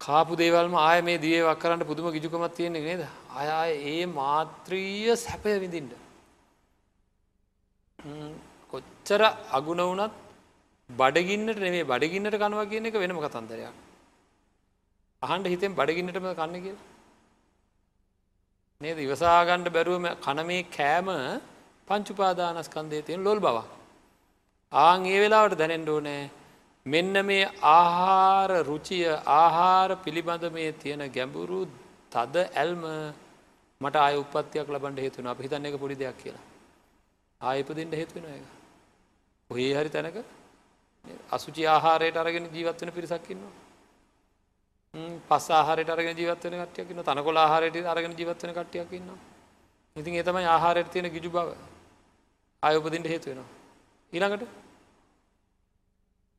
කාපු 0.00 0.36
දේවල්ම 0.36 0.74
ආය 0.78 1.00
මේ 1.02 1.18
දියවක් 1.18 1.58
කරන්න 1.62 1.82
පුදුම 1.82 2.06
ගිජුකමත් 2.12 2.54
තියෙන්නේ 2.54 2.84
නේද? 2.88 3.02
අය 3.32 3.70
ඒ 3.86 4.06
මාත්‍රීය 4.18 5.16
සැපය 5.16 5.54
විඳින්ට 5.64 5.92
කොච්චර 8.72 9.20
අගුණ 9.52 9.82
වනත් 9.82 10.12
බඩගින්නට 10.90 11.60
නෙේ 11.64 11.84
බඩගින්නට 11.84 12.36
කනවා 12.36 12.70
කියන 12.70 12.86
එක 12.86 12.96
වෙනම 12.96 13.18
කතන්දරයක්. 13.18 13.74
අහන්ට 15.22 15.46
හිතෙන් 15.46 15.74
බඩගින්නටම 15.74 16.30
කන්න 16.32 16.62
කිය 16.64 16.76
නේද? 18.80 18.98
ඉවසාගණ්ඩ 18.98 19.74
බැරුවම 19.76 20.06
කනමේ 20.24 20.62
කෑම 20.70 21.08
පංචුපාදානස්කන්දේ 21.88 23.02
තියෙන 23.02 23.24
ලොල් 23.24 23.40
බව 23.40 23.56
ආං 24.72 25.06
ඒ 25.06 25.20
වෙලාවට 25.22 25.58
දැනෙන්ඩෝ 25.60 26.00
නෑ 26.00 26.22
මෙන්න 26.88 27.14
මේ 27.26 27.44
ආහාර 27.68 28.50
රුචිය 28.64 29.06
ආහාර 29.36 29.90
පිළිබඳ 29.98 30.44
මේ 30.52 30.70
තියෙන 30.74 31.02
ගැඹුරු 31.10 31.60
තද 32.12 32.34
ඇල්ම 32.54 32.82
මට 33.80 33.96
ආය 33.96 34.16
උපත්තියක් 34.16 34.68
ලබන්ට 34.68 34.98
හේතුන 34.98 35.26
අප 35.26 35.38
හිතන්න 35.38 35.66
එක 35.66 35.76
පොඩි 35.76 35.96
දෙයක් 35.96 36.18
කියලා. 36.22 36.44
ආයපදින්ට 37.40 37.94
හේතුවෙන 37.94 38.24
එක 38.30 38.44
ඔහේ 39.50 39.72
හරි 39.74 39.90
තැනක 39.90 40.18
අසුචි 41.30 41.62
ආහාරයට 41.66 42.16
අරගෙන 42.16 42.46
ජීවත්වන 42.50 42.90
පිරිසක්කින්නවා 42.90 43.54
පස් 45.28 45.46
ආහාරයට 45.52 45.90
අරගෙන 45.90 46.16
ජීවත්වන 46.16 46.54
කටයකින්න 46.62 47.02
තනකොල 47.04 47.36
ආහාරයට 47.36 47.76
අරගෙන 47.86 48.12
ජීවත්වන 48.12 48.52
කටයකින්න 48.54 49.10
ඉතින් 49.96 50.14
ඒතමයි 50.14 50.46
ආහාරයට 50.46 50.90
තියෙන 50.92 51.10
ගිජු 51.10 51.30
බව. 51.30 51.48
අයඋපදින්ට 52.62 53.06
හේතුවෙනවා 53.06 53.48
ඊළඟට 54.12 54.67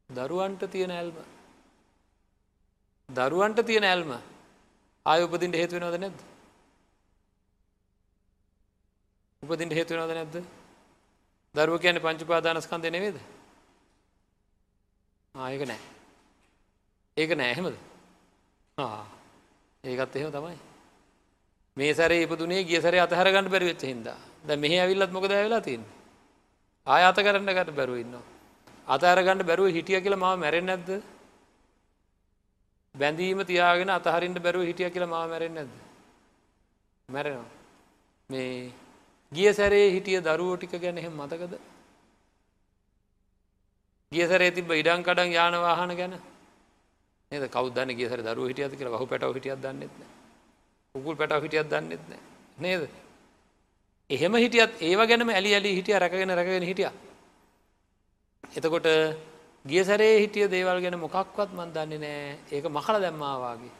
දරුවන්ට 0.09 0.63
තියෙන 0.67 0.91
ඇල්ම. 0.91 1.17
දරුවන්ට 3.09 3.65
තියෙන 3.65 3.83
ඇල්ම 3.83 4.11
ආය 5.05 5.23
උපදින්ට 5.23 5.55
හේතුවෙනවද 5.55 5.97
නැද්ද? 5.97 6.19
උපදින්ට 9.43 9.73
හේතුවෙනවද 9.73 10.13
නැද්ද? 10.13 10.35
දරුව 11.55 11.77
කියන 11.81 12.01
පංචුපාදානස්කන්දය 12.01 12.89
නෙවේද 12.89 13.19
ආයක 15.35 15.61
නෑ. 15.63 15.81
ඒක 17.17 17.31
නෑහෙමද 17.33 17.77
ඒකත් 19.83 20.15
එහෙම 20.15 20.31
තමයි. 20.31 20.57
මේ 21.77 21.93
සරේ 21.93 22.23
ඉපදුනේ 22.23 22.65
ගිය 22.65 22.81
සරේ 22.81 23.05
අතහරගන්න 23.05 23.51
බැරිවෙච්ච 23.53 23.83
හින්දා. 23.83 24.17
ද 24.41 24.49
මෙහ 24.57 24.73
ඇවිල්ලත් 24.73 25.11
මොකද 25.11 25.31
ඇවෙලා 25.31 25.61
තින් 25.61 25.85
ආය 26.87 27.03
අත 27.05 27.17
කරන්න 27.17 27.53
ගට 27.53 27.77
බැරුවන්නවා 27.77 28.38
අතඇරගණඩ 28.89 29.47
බැරුව 29.49 29.73
හිටිය 29.77 30.01
කියල 30.01 30.15
මාව 30.15 30.35
මැරෙන් 30.39 30.65
නැද්ද? 30.65 30.89
බැඳීම 32.95 33.41
තියාගෙන 33.45 33.89
අතහරින්ට 33.89 34.39
බැරුව 34.39 34.63
හිටිය 34.69 34.89
කියල 34.89 35.05
මාව 35.05 35.29
මැරෙන් 35.29 35.53
නැද්ද? 35.53 35.73
මැරෙනවා. 37.09 37.49
මේ 38.29 38.71
ගිය 39.31 39.53
සැරේ 39.53 39.91
හිටිය 39.95 40.21
දරුවෝ 40.21 40.57
ටික 40.57 40.73
ගැන 40.81 40.97
එහෙම 40.97 41.13
මතකද? 41.15 41.53
ගිය 44.11 44.25
සැරේ 44.27 44.51
තිබ 44.51 44.71
ඉඩං 44.71 45.03
කඩන් 45.03 45.31
යාන 45.31 45.57
වාහන 45.65 45.93
ගැන? 45.95 46.15
නද? 47.31 47.45
කවදන්න 47.47 47.97
ගිය 47.97 48.09
සර 48.09 48.23
දරුව 48.23 48.49
හිටියද 48.49 48.73
කියලා? 48.77 48.97
හු 48.97 49.05
පැටව 49.05 49.35
හිටියත් 49.37 49.61
දන්නෙත්න 49.61 50.01
උකුල් 50.95 51.15
පැටව 51.15 51.45
හිටියත් 51.45 51.69
දන්නෙත්න 51.69 52.17
නේද? 52.57 52.89
එහෙම 54.09 54.33
හිටියත් 54.35 54.81
ඒව 54.81 55.05
ගැනම 55.05 55.29
ඇලි 55.29 55.53
ඇලි 55.53 55.75
හිටිය 55.77 55.99
රැකගෙන 55.99 56.35
රැගෙන 56.39 56.67
හිටියා. 56.71 56.95
එතකොට 58.43 58.87
ගිය 59.65 59.83
සැරේ 59.83 60.19
හිටිය 60.21 60.47
දේවල් 60.49 60.81
ගැන 60.81 60.97
මොකක්වත් 60.99 61.51
මන් 61.53 61.71
දන්නේ 61.73 61.99
නෑ. 61.99 62.37
ඒක 62.51 62.65
මකල 62.67 62.95
දැම්මාවාගේ 63.01 63.71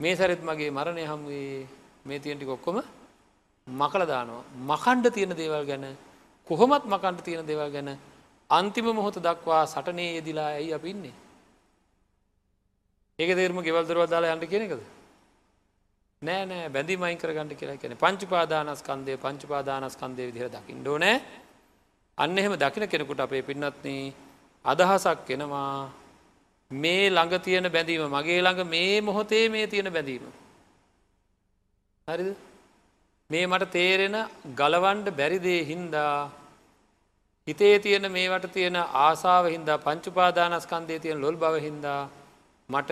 මේ 0.00 0.16
සැරෙත් 0.16 0.42
මගේ 0.42 0.70
මරණය 0.70 1.04
හම්වේ 1.04 1.66
මේ 2.04 2.18
තියෙන්ටි 2.18 2.46
කොක්කොම 2.46 2.82
මකල 3.66 4.02
දානවා. 4.06 4.44
මකණ්ඩ 4.68 5.12
තියෙන 5.12 5.36
දේවල් 5.36 5.64
ගැන 5.66 5.96
කොහොමත් 6.46 6.84
මකණ්ඩ 6.86 7.20
තියෙන 7.22 7.46
දේවල් 7.46 7.70
ගැන 7.70 7.98
අන්තිම 8.50 8.86
මොහොත 8.94 9.18
දක්වා 9.18 9.66
සටනේ 9.66 10.14
යෙදිලා 10.16 10.54
ඇයි 10.54 10.74
අප 10.74 10.84
ඉන්නේ? 10.84 11.14
ඒක 13.18 13.30
තේරම 13.34 13.58
ගෙවල්දරව 13.60 14.06
දාලා 14.06 14.34
යන්න 14.34 14.46
කියෙන 14.46 14.66
එකද? 14.68 14.82
නෑ 16.22 16.46
නෑ. 16.46 16.68
බැඳි 16.68 16.96
මයින් 16.96 17.18
කරගන්න 17.18 17.56
කියලා 17.56 17.76
කියෙන 17.76 17.96
පංචුපාදානස්කන්දය 17.96 19.18
පංචුපාදානස්කන්දය 19.18 20.22
විදිර 20.28 20.48
දකිින් 20.48 20.80
ඩෝනෑ 20.82 21.16
අන්න 22.20 22.36
එහෙම 22.36 22.54
දකින 22.54 22.84
කෙනෙකුට 22.86 23.20
අපේ 23.20 23.42
පින්නත්න 23.42 24.12
අදහසක් 24.64 25.30
එනවා 25.30 25.90
මේ 26.70 27.08
ළඟ 27.08 27.40
තියෙන 27.40 27.66
බැඳීම 27.68 28.04
මගේ 28.08 28.40
ළඟ 28.40 28.68
මේ 28.68 29.00
මොහොතේ 29.00 29.48
මේ 29.48 29.66
තියෙන 29.66 29.88
බැඳීම. 29.88 30.24
හරිද 32.08 32.28
මේ 33.30 33.46
මට 33.46 33.70
තේරෙන 33.70 34.16
ගලවන්ඩ 34.54 35.08
බැරිදේ 35.12 35.64
හින්දා 35.64 36.30
හිතේ 37.48 37.78
තියෙන 37.78 38.06
මේවට 38.08 38.52
තියෙන 38.52 38.76
ආසාාව 38.76 39.46
හින්දා 39.46 39.78
පංචුපාදානස්කන්දේ 39.78 40.98
තියෙන 40.98 41.20
ලොල් 41.20 41.36
බව 41.36 41.54
හින්දා 41.60 42.02
මට 42.68 42.90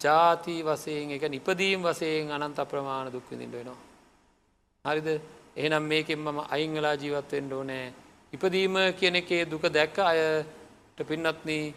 ජාති 0.00 0.56
වසයෙන් 0.62 1.10
එක 1.10 1.24
නිපදීම් 1.28 1.82
වසයෙන් 1.82 2.30
අනන්ත 2.32 2.58
අප්‍රමාණ 2.58 3.12
දුක්විඳින්ට 3.12 3.54
වෙනවා. 3.54 3.78
හරිද 4.84 5.08
එහෙනම් 5.56 5.84
මේකෙන් 5.84 6.20
මම 6.20 6.38
අයිංගලා 6.48 6.96
ජීවත්වෙන්ට 6.96 7.52
ඕනෑ 7.52 7.86
ඉපදීම 8.32 8.76
කියන 8.92 9.14
එකේ 9.14 9.44
දුක 9.44 9.62
දැක්ක 9.70 9.98
අයට 10.00 11.00
පින්නත්න 11.02 11.74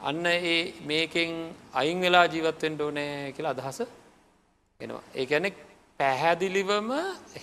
අන්න 0.00 0.26
ඒ 0.26 0.72
මේකෙන් 0.82 1.30
අයින් 1.72 2.00
වෙලා 2.00 2.26
ජීවත්වෙන්ට 2.26 2.80
ඕනෑ 2.80 3.32
කියලා 3.32 3.52
අදහස 3.52 3.80
එනවා. 4.80 5.02
ඒ 5.14 5.26
ඇනෙ 5.26 5.50
පැහැදිලිවම 6.00 6.90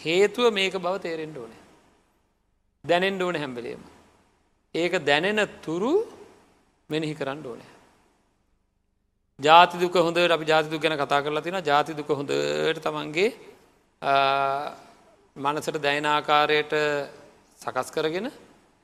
හේතුව 0.04 0.54
මේක 0.54 0.74
බව 0.76 0.96
තේරෙන්ට 1.00 1.38
ඕනෑ. 1.38 1.62
දැනෙන්ට 2.86 3.22
ඕන 3.22 3.36
හැම්බලේම. 3.36 3.82
ඒක 4.76 4.94
දැනෙන 5.02 5.42
තුරු 5.62 5.94
මෙනෙහි 6.90 7.16
කරන්න 7.16 7.46
ඕනෑ. 7.46 7.72
ජාතිදුක 9.40 9.96
හොඳ 9.98 10.18
අපි 10.18 10.46
ජාතිදු 10.46 10.80
ගැන 10.80 10.98
කතා 10.98 11.22
කරලා 11.22 11.42
තින 11.42 11.58
ජාතිදුක 11.64 12.10
හොඳට 12.10 12.84
තමන්ගේ 12.84 13.30
මනසට 15.36 15.78
දැයිනාකාරයට 15.78 16.74
සකස් 17.62 17.90
කරගෙන 17.92 18.28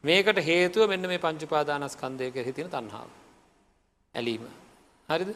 මේකට 0.03 0.39
හේතුව 0.39 0.89
මෙන්න 0.89 1.07
මේ 1.07 1.17
පංචුපාදානස්කන්දයක 1.17 2.35
හිතින 2.47 2.69
තන්හාාව. 2.69 3.09
ඇලීම. 4.13 4.43
හරිද? 5.09 5.29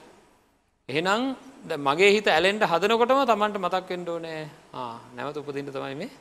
එහෙනම් 0.90 1.36
මගේ 1.80 2.12
හිත 2.16 2.28
ඇලෙන්ට 2.28 2.64
හදනකොටම 2.64 3.22
තමන්ට 3.26 3.58
මතක්වෙන්ඩ 3.66 4.10
ඕනෑ 4.10 4.42
නැවත 5.16 5.38
උපදින්ට 5.38 5.72
තමයි 5.72 5.96
මේ 5.96 6.12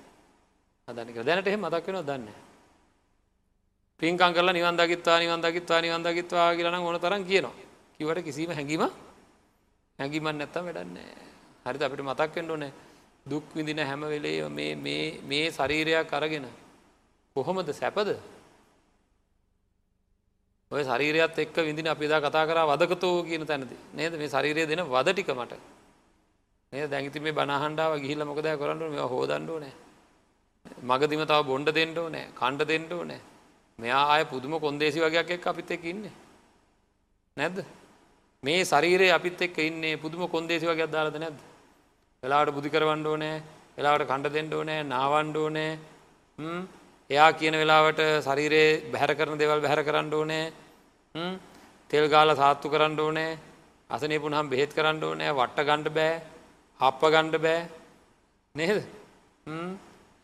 අදනික 0.89 1.19
දැනට 1.23 1.47
එහෙ 1.47 1.57
මතක් 1.57 1.87
වෙන 1.87 2.07
දන්න. 2.07 2.29
පින්කං 4.01 4.33
කරලා 4.35 4.55
නිවන්දගත්වා 4.55 5.19
නිවන්දගත්වා 5.21 5.81
නිවන්දගත්වා 5.81 6.49
කියලන 6.57 6.79
ඕන 6.79 7.01
තරන් 7.01 7.25
කියනවා. 7.25 7.55
කිවට 7.99 8.25
කිසිීම 8.25 8.53
හැඟීම 8.57 8.83
හැඟිමන් 9.99 10.37
නැත්තම් 10.39 10.65
වැඩන්නේ. 10.67 11.09
හරිත 11.67 11.83
අපිට 11.83 12.03
මතක්වෙන්ඩ 12.03 12.51
ඕනෑ 12.51 12.73
දුක් 13.27 13.45
විඳින 13.55 13.85
හැම 13.85 14.03
වෙලේ 14.09 14.49
මේ 15.23 15.47
ශරීරයක් 15.51 16.13
අරගෙන 16.13 16.49
කොහොමද 17.37 17.73
සැපද? 17.73 18.09
ඔය 20.71 20.83
ශරීරයත් 20.85 21.39
එක් 21.39 21.57
විඳින 21.59 21.87
අපිදා 21.87 22.21
කතා 22.21 22.45
කර 22.45 22.59
වදකතෝ 22.65 23.25
කියන 23.25 23.45
තැනති 23.45 23.77
නේද? 23.93 24.13
මේ 24.15 24.29
ශරීරය 24.29 24.67
දෙන 24.67 24.83
වද 24.87 25.09
ටිකමට 25.11 25.55
මේ 26.73 26.87
දැඟති 26.87 27.21
මේ 27.21 27.33
බනහන්ඩාව 27.33 27.93
ගිහිල්ල 27.99 28.25
මොකද 28.25 28.47
කරන්නු 28.55 28.91
මේ 28.91 29.07
හෝදන්ඩෝ 29.07 29.59
නෑ 29.59 29.75
මගදිම 30.83 31.23
තව 31.23 31.41
බොන්්ඩ 31.45 31.69
දෙෙන්ටෝ 31.71 32.09
නෑ 32.09 32.27
කණ්ඩ 32.33 32.69
දෙෙන්ටෝ 32.69 33.03
නෑ 33.05 33.21
මෙයා 33.79 34.05
ආය 34.07 34.25
පුදුම 34.27 34.55
කොන්දේසි 34.59 34.99
වගේයක් 34.99 35.31
එක් 35.31 35.47
අපිත් 35.47 35.71
එක් 35.71 35.85
ඉන්නේ. 35.85 36.13
නැද්ද? 37.37 37.59
මේ 38.43 38.65
ශරීරයේ 38.65 39.13
අපිත් 39.13 39.41
එක්ක 39.41 39.59
ඉන්නේ 39.61 39.97
පුදුම 39.97 40.29
කොන්දේසි 40.29 40.67
වගේ 40.67 40.87
අදාලද 40.87 41.17
නැද්ද? 41.17 41.39
වෙලාවට 42.23 42.55
බුදි 42.55 42.69
කරවන්න 42.69 43.07
ඕනෑ 43.07 43.37
වෙලාවට 43.77 44.07
කණ්ඩ 44.07 44.33
දෙන්න 44.33 44.53
ඕනෑ 44.53 44.83
නාවන්ඩ 44.85 45.37
ඕනෑ. 45.37 45.73
එයා 47.11 47.31
කියන 47.33 47.55
වෙලාවට 47.55 48.01
ශරීරයේ 48.23 48.91
බැහැර 48.93 49.13
කරන 49.15 49.39
දෙවල් 49.39 49.61
බැහැර 49.61 49.83
කරන්න 49.85 50.13
ඕනෑ. 50.13 50.45
තෙල් 51.91 52.07
ගාල 52.09 52.31
සාත්තු 52.35 52.67
කරන්න 52.69 52.99
ඕනෑ. 52.99 53.39
අසනේ 53.91 54.19
පුුණහම් 54.19 54.51
බෙහෙත් 54.51 54.75
කරන්න 54.75 55.03
ඕනෑ. 55.03 55.33
වට්ට 55.33 55.67
ගණ්ඩ 55.67 55.89
බෑ. 55.91 56.13
හප්ප 56.81 57.03
ගණ්ඩ 57.07 57.37
බෑ. 57.39 57.61
නේද? 58.55 58.79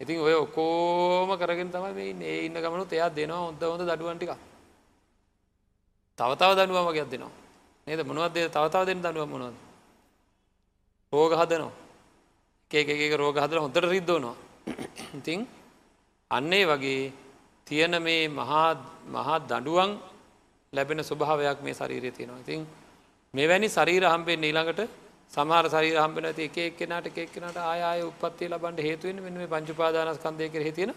ඉතින් 0.00 0.20
ඔය 0.20 0.34
ඔකෝම 0.36 1.30
කරගෙන 1.36 1.70
තමයි 1.70 2.12
මේ 2.14 2.44
ඉන්න. 2.44 2.54
ගමනු 2.56 2.86
එයා 2.88 3.10
දෙනවා 3.10 3.40
හොඳ 3.40 3.62
හොඳ 3.62 3.82
දඩුවන්ටික 3.82 4.32
තවතාව 6.18 6.52
දනුවම 6.56 6.92
ගයක් 6.92 7.10
දෙනවා. 7.10 7.34
නේද? 7.86 8.00
මොනවත්දේ 8.02 8.48
තවතාව 8.48 8.86
දෙන්න 8.86 9.02
දනුව 9.02 9.26
මොනවද? 9.26 9.56
රෝග 11.12 11.34
හදනවා. 11.34 11.86
එක 12.70 12.88
එක 12.90 13.12
රෝග 13.16 13.36
හදල 13.36 13.58
හොඳට 13.58 13.86
රිද්දෝනවා 13.86 14.34
ඉතින් 15.14 15.46
අන්නේ 16.30 16.64
වගේ 16.64 17.12
තියෙන 17.66 18.02
මේ 18.02 18.28
මහා 18.28 19.38
දඩුවන් 19.42 19.90
ලැබෙන 20.72 21.00
ස්වභාවයක් 21.00 21.58
මේ 21.62 21.74
ශරීරය 21.74 22.10
තියෙනවා. 22.10 22.40
ඉතින් 22.40 22.66
මෙවැනි 23.34 23.68
ශරීර 23.68 24.04
හම්බෙන් 24.04 24.42
ඊළඟට 24.42 24.80
සමහර 25.32 25.64
ශරීර 25.68 25.96
හම්බෙන 25.96 26.24
ඇති 26.24 26.42
එක 26.44 26.56
එක්කෙනට 26.60 27.06
එක 27.06 27.18
එක්කෙනට 27.18 27.58
ආය 27.64 28.00
උපත්තිය 28.02 28.48
ලබන්ට 28.48 28.80
හේතුවෙන් 28.80 29.18
මෙ 29.18 29.30
මේ 29.32 29.48
පංචුපාදානස්කන්දය 29.48 30.48
කර 30.48 30.64
තියෙන 30.70 30.92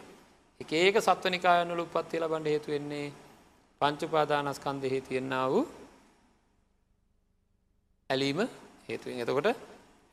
එක 0.62 0.72
ඒක 0.76 0.96
සත්වනිකායනල 1.00 1.80
උපත්තිය 1.80 2.20
ලබන්ට 2.20 2.48
හේතුවෙන්නේ 2.48 3.08
පංචුපාදානස්කන්දෙහි 3.82 5.00
තියෙන්න්නා 5.02 5.46
වූ 5.48 5.66
ඇලීම 8.10 8.40
හේතුවෙන් 8.90 9.22
එතකොට 9.22 9.50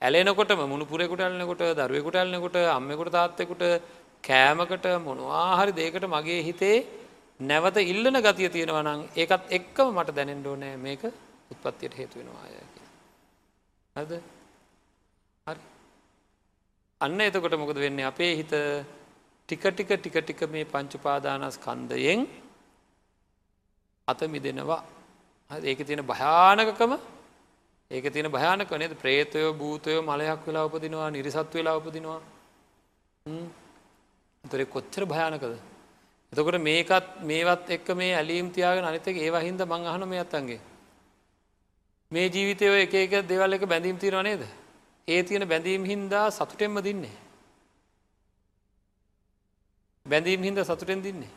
ඇලෙනකොටම 0.02 0.60
මුණපුරෙකුට 0.64 1.20
ඇලනකොට 1.20 1.62
දරුවෙකුට 1.78 2.16
ඇලනකොට 2.16 2.56
අම්මෙකුට 2.70 3.10
තාත්තෙකුට 3.10 3.62
කෑමකට 4.26 4.86
මොනවාහරි 5.00 5.72
දේකට 5.72 6.06
මගේ 6.06 6.40
හිතේ 6.42 6.78
නැවත 7.40 7.76
ඉල්ලන 7.84 8.18
ගතිය 8.22 8.48
තියෙනවා 8.48 8.82
නම් 8.82 9.00
ඒකත් 9.16 9.42
එක්කම 9.50 9.88
මට 9.92 10.16
දැනෙන්ඩෝ 10.16 10.56
නෑ 10.56 10.76
මේක 10.78 11.02
උත්පත්තියට 11.52 11.94
හේතු 11.94 12.18
වෙනවාය 12.18 12.54
හද 13.96 14.12
හරි. 15.46 15.60
අන්න 17.00 17.20
එතකොට 17.20 17.54
මොකද 17.54 17.76
වෙන්නේ? 17.76 18.06
අපේ 18.06 18.32
හිත 18.36 18.52
ටික 19.48 19.64
ටික 19.64 19.90
ටික 19.94 20.16
ටික 20.16 20.40
මේ 20.48 20.64
පංචුපාදානස් 20.66 21.58
කන්දයෙන් 21.58 22.26
අත 24.08 24.20
මිදෙනවා. 24.26 24.82
ඒක 25.50 25.80
තියෙන 25.80 26.02
භයානකකම 26.04 26.92
ඒක 27.90 28.04
තියෙන 28.12 28.28
භයානක 28.28 28.70
නේද? 28.72 28.94
ප්‍රේතයෝ 28.94 29.52
භූතයෝ 29.54 30.02
මලයක් 30.02 30.42
වෙලා 30.46 30.66
උපදිනවා 30.68 31.10
නිරිසත් 31.10 31.54
වෙලා 31.54 31.76
උපදිනවා. 31.76 32.20
තොර 34.48 34.64
කොච්චර 34.66 35.04
භයානකද? 35.04 35.58
එතකොට 36.32 36.60
මේකත් 36.60 37.06
මේවත් 37.22 37.70
එක්ක 37.70 37.88
මේ 37.94 38.14
ඇලීම් 38.14 38.50
තියාගෙන 38.50 38.84
අනිතක 38.84 39.16
ඒවා 39.16 39.40
හින්ද 39.40 39.60
මං 39.62 39.86
අහන 39.86 40.08
මේ 40.08 40.20
අත්තන්ගේ. 40.20 40.60
මේ 42.12 42.26
ජීවිතය 42.28 42.66
එක 42.82 42.94
එක 42.94 43.12
දෙවල් 43.28 43.52
එක 43.52 43.64
බැඳීම් 43.64 43.98
තිරව 43.98 44.22
නේද? 44.22 44.42
ඒ 45.08 45.22
තියෙන 45.22 45.48
බැඳීම් 45.48 45.84
හින්දා 45.84 46.30
සතුටෙන්ම 46.30 46.82
දින්නේ. 46.82 47.16
බැඳීම් 50.06 50.42
හින්ද 50.42 50.58
සතුටෙන් 50.64 51.02
දින්නේ. 51.02 51.32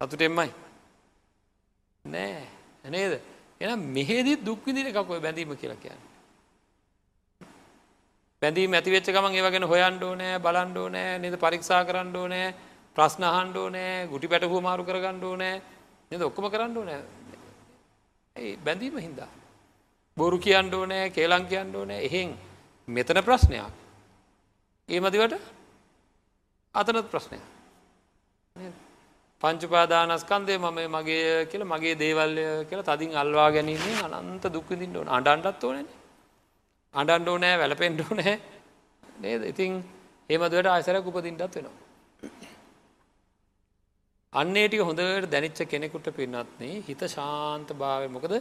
සතුටෙන්මයි. 0.00 0.50
නෑ 2.04 2.46
නේද? 2.86 3.20
එන 3.60 3.80
මෙහෙදි 3.88 4.36
දුක්විදින 4.38 4.86
එකකොය 4.86 5.20
බැඳීම 5.20 5.56
කියලා 5.56 5.76
කියන්න. 5.76 6.03
බැඳී 8.44 8.68
ඇතිවෙච්ච 8.70 9.10
ගමන් 9.10 9.34
ඒවගෙන 9.34 9.66
හොයන්ඩෝ 9.72 10.14
නෑ 10.14 10.38
බලන්ඩෝ 10.40 10.88
නෑ 10.90 11.18
නද 11.18 11.36
පරික්ෂා 11.38 11.82
කරන්නඩෝ 11.84 12.26
නෑ 12.28 12.48
ප්‍රශ්න 12.96 13.24
හන්ඩෝ 13.30 13.68
නෑ 13.70 13.92
ගුටි 14.06 14.28
පැටහු 14.28 14.60
මාරු 14.60 14.84
කරගන්නඩෝ 14.84 15.36
නෑ 15.36 15.56
නද 16.10 16.22
ඔක්කොම 16.28 16.50
කරන්නඩෝ 16.50 16.84
නෑ 16.84 17.02
ඒ 18.36 18.56
බැඳීම 18.58 18.98
හින්දා. 18.98 19.30
බොරු 20.16 20.38
කියන්නඩෝ 20.38 20.84
නෑ 20.86 21.10
කේලං 21.10 21.46
කියන්නඩෝ 21.46 21.84
නෑ 21.84 22.04
එහෙන් 22.04 22.30
මෙතන 22.88 23.20
ප්‍රශ්නයක්. 23.22 23.72
ඒ 24.88 25.00
මදිවට 25.00 25.34
අතනත් 26.74 27.10
ප්‍රශ්නයක්. 27.10 27.44
පංචුපාදානස්කන්දය 29.42 30.58
මම 30.58 30.78
මගේ 30.90 31.46
කියල 31.46 31.64
මගේ 31.64 31.94
දේවල්ය 31.96 32.44
කියලා 32.68 32.88
තදින් 32.90 33.16
අල්වා 33.16 33.50
ගැනීමෙන් 33.50 34.14
අනන්ත 34.14 34.44
දුක්විදින්න 34.48 34.96
ඕන 34.96 35.08
අඩන්ඩත් 35.10 35.64
ඕනන 35.64 35.86
අඩන්ඩෝ 36.94 37.36
නෑ 37.38 37.56
වැලපෙන්ඩෝ 37.58 38.12
නෑ 38.12 38.34
නේද 39.20 39.42
ඉතින් 39.44 39.72
ඒමදුවට 40.30 40.68
ආසරක් 40.68 41.06
උපදින්ටත් 41.06 41.56
වෙනවා. 41.56 41.76
අන්නේටික 44.32 44.80
හොඳට 44.80 45.28
දැනිච්ච 45.28 45.60
කෙනෙකුට 45.66 46.08
පින්නත්න්නේ 46.12 46.82
හිත 46.82 47.02
ශාන්ත 47.08 47.68
භාවය 47.74 48.08
මොකද 48.08 48.34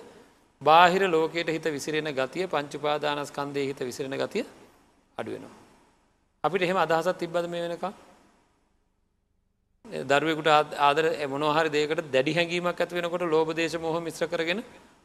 බාහිර 0.61 1.03
ලෝකයට 1.07 1.49
හිත 1.49 1.65
විසිරෙන 1.67 2.09
ගතිය 2.11 2.47
පංචුපාදානස්කන්දය 2.47 3.61
හිත 3.63 3.79
විසිරෙන 3.81 4.15
ගතිය 4.17 4.45
අඩුවෙනවා. 5.17 5.55
අපිට 6.43 6.61
එහෙම 6.61 6.77
අදහසත් 6.77 7.17
තිබ්බද 7.17 7.45
මේ 7.47 7.63
වෙනකම් 7.63 7.93
දරුවෙකුට 10.05 10.49
ආදර 10.79 11.05
මොනහරි 11.27 11.69
දේකට 11.69 12.05
දැඩි 12.09 12.33
හැඟීමක් 12.33 12.67
ඇති 12.75 12.95
වෙනකොට 12.95 13.25
ලෝබ 13.25 13.49
දේශ 13.53 13.77
මොහ 13.77 13.97
මිශ්‍ර 13.99 14.27
කරගෙන 14.27 14.63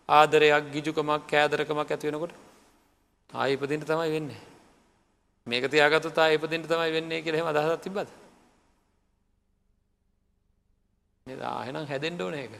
ආදරයක් 0.09 0.65
ගිජුකමක් 0.73 1.27
කෑදරකමක් 1.27 1.91
ඇති 1.91 2.07
වෙනකොට 3.31 3.35
ආයිපදින්ට 3.35 3.85
තමයි 3.85 4.11
වෙන්න 4.11 4.31
මේක 5.47 5.64
තියාගත්තු 5.64 6.11
තා 6.11 6.29
ඉපදින්ට 6.29 6.67
තමයි 6.67 6.93
වෙන්නේ 6.93 7.23
කියලෙම 7.23 7.47
අදහත් 7.47 7.83
තිබද 7.83 8.09
ආහෙනම් 11.27 11.87
හැදෙන්ඩ 11.87 12.21
ඕන 12.21 12.35
එක 12.35 12.53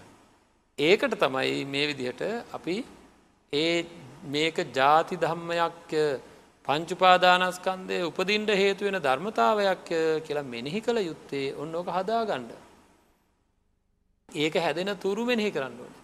ඒකට 0.79 1.15
තමයි 1.17 1.65
මේ 1.67 1.87
විදිහට 1.87 2.23
අපි 2.53 2.85
ඒ 3.53 3.87
මේක 4.25 4.57
ජාති 4.73 5.17
ධම්මයක් 5.17 5.95
පංචුපාදානස්කන්දය 6.67 8.03
උපදින්ට 8.03 8.51
හේතුවෙන 8.53 9.01
ධර්මතාවයක් 9.01 9.87
කියලා 10.27 10.43
මෙනෙහි 10.45 10.81
කළ 10.81 10.99
යුත්තේ 11.01 11.55
ඔන්න 11.55 11.75
ඕක 11.75 11.89
හදාගණ්ඩ. 11.89 12.53
ඒක 14.29 14.55
හැදෙන 14.57 14.91
තුරු 14.99 15.25
මෙනෙහි 15.25 15.51
කරන්න 15.51 15.81
ඕන. 15.81 15.95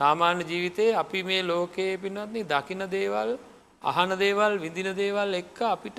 සාමාන්‍ය 0.00 0.42
ජීවිතයේ 0.44 0.90
අපි 0.94 1.20
මේ 1.22 1.42
ලෝකයේ 1.42 1.92
පින්නත්න්නේ 1.96 2.44
දකින 2.44 2.82
දේවල් 2.88 3.30
අහන 3.82 4.10
දේවල් 4.18 4.52
විඳින 4.64 4.90
දේවල් 4.94 5.32
එක්ක 5.34 5.58
අපිට 5.66 5.98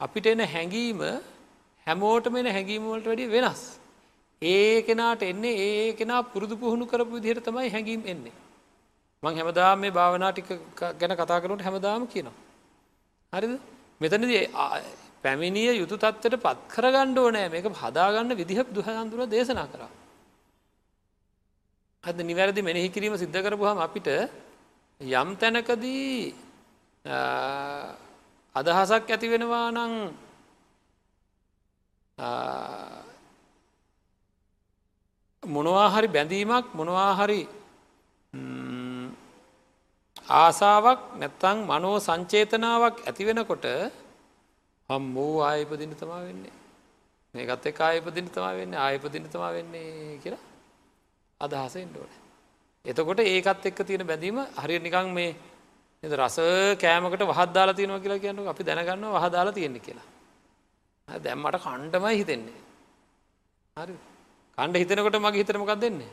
අපිට 0.00 0.26
එන 0.26 0.42
හැඟීම 0.46 1.00
හැමෝට 1.86 2.26
මෙන 2.28 2.46
හැඟීමවලට 2.46 3.06
වැඩි 3.06 3.26
වෙනස්. 3.26 3.62
ඒ 4.42 4.82
කෙනාට 4.82 5.22
එන්නේ 5.22 5.54
ඒ 5.60 5.92
කෙනා 5.92 6.22
පුරුදු 6.24 6.54
පුහුණු 6.56 6.84
කරපු 6.86 7.12
විදිහට 7.16 7.44
තමයි 7.44 7.68
හැඟීම් 7.68 8.02
එන්නේ. 8.04 8.36
මං 9.22 9.34
හැමදාම 9.34 9.78
මේ 9.78 9.90
භාවනා 9.90 10.32
ටික 10.32 10.50
ගැන 11.00 11.16
කතා 11.16 11.40
කරනට 11.42 11.62
හැමදාම 11.62 12.02
කියනවා. 12.06 12.36
හරිද 13.32 13.52
මෙතනදී 14.00 14.42
පැමිණිය 15.24 15.72
යුතු 15.72 15.96
තත්වට 15.96 16.42
පත් 16.44 16.58
කරගණ්ඩ 16.74 17.18
ඕනෑ 17.18 17.48
මේක 17.48 17.66
හදාගන්න 17.82 18.38
විදිහ 18.40 18.60
දුහඳුර 18.76 19.20
දේශනා 19.28 19.68
කරා. 19.68 19.90
අද 22.04 22.16
නිවැරදි 22.20 22.62
මෙනෙහි 22.62 22.88
කිරීම 22.88 23.14
සිද්ධ 23.14 23.38
කරපුහම 23.38 23.78
අපිට 23.78 24.08
යම් 25.00 25.28
තැනකදී 25.36 26.32
අදහසක් 28.54 29.04
ඇති 29.06 29.26
වෙනවා 29.28 29.68
නං 29.70 29.92
මොනවාහරි 35.42 36.08
බැඳීමක් 36.08 36.66
මොනවාහරි 36.72 37.40
ආසාාවක් 40.34 41.00
නැත්තං 41.20 41.58
මනෝ 41.66 41.96
සංචේතනාවක් 42.00 42.96
ඇති 43.02 43.22
වෙනකොට 43.24 43.66
හම් 44.90 45.02
මූ 45.14 45.34
ආයපදින 45.42 45.92
තමා 45.94 46.22
වෙන්නේ. 46.22 46.54
මේකත් 47.34 47.66
එක 47.66 47.80
ආයපදින 47.80 48.26
තමා 48.28 48.54
වෙන්න 48.54 48.72
ආයපදින 48.76 49.24
තමා 49.28 49.52
වෙන්නේ 49.52 50.20
කියලා 50.22 50.49
අදහස 51.40 51.76
ඉන්ඩෝන 51.76 52.12
එතකොට 52.84 53.20
ඒකත් 53.20 53.66
එක්ක 53.66 53.80
තියෙන 53.84 54.06
බැඳීම 54.06 54.38
හරි 54.56 54.78
නිකං 54.78 55.12
මේ 55.12 55.36
එද 56.02 56.12
රස 56.14 56.36
කෑමකට 56.80 57.22
වහදදාලා 57.30 57.74
තියෙනවා 57.74 58.00
කියලා 58.00 58.18
කියන්න 58.18 58.48
අපි 58.48 58.64
දැනගන්න 58.64 59.04
වහදාලා 59.14 59.52
තියෙන්නේ 59.52 59.80
කියලා. 59.80 60.06
දැම්මට 61.08 61.58
කණ්ඩමයි 61.58 62.16
හිතෙන්නේ. 62.16 62.60
හරි. 63.76 63.94
කණ්ඩ 64.58 64.80
හිතනකොට 64.80 65.18
මගේ 65.18 65.42
හිතරමකක් 65.42 65.72
දෙන්නේ 65.78 66.12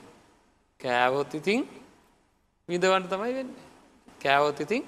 කෑවොත් 0.79 1.33
ඉතින් 1.33 1.63
විදවන්ට 2.69 3.09
තමයි 3.09 3.33
වෙන්නේ. 3.33 3.65
කෑවොත් 4.21 4.59
ඉතින් 4.59 4.83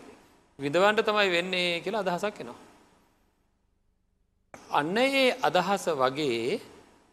විදවන්ට 0.60 1.00
තමයි 1.02 1.30
වෙන්නේ 1.32 1.80
කියලා 1.80 2.04
අදහසක් 2.04 2.42
එනවා. 2.42 2.60
අන්න 4.72 4.98
ඒ 4.98 5.26
අදහස 5.42 5.86
වගේ 5.96 6.60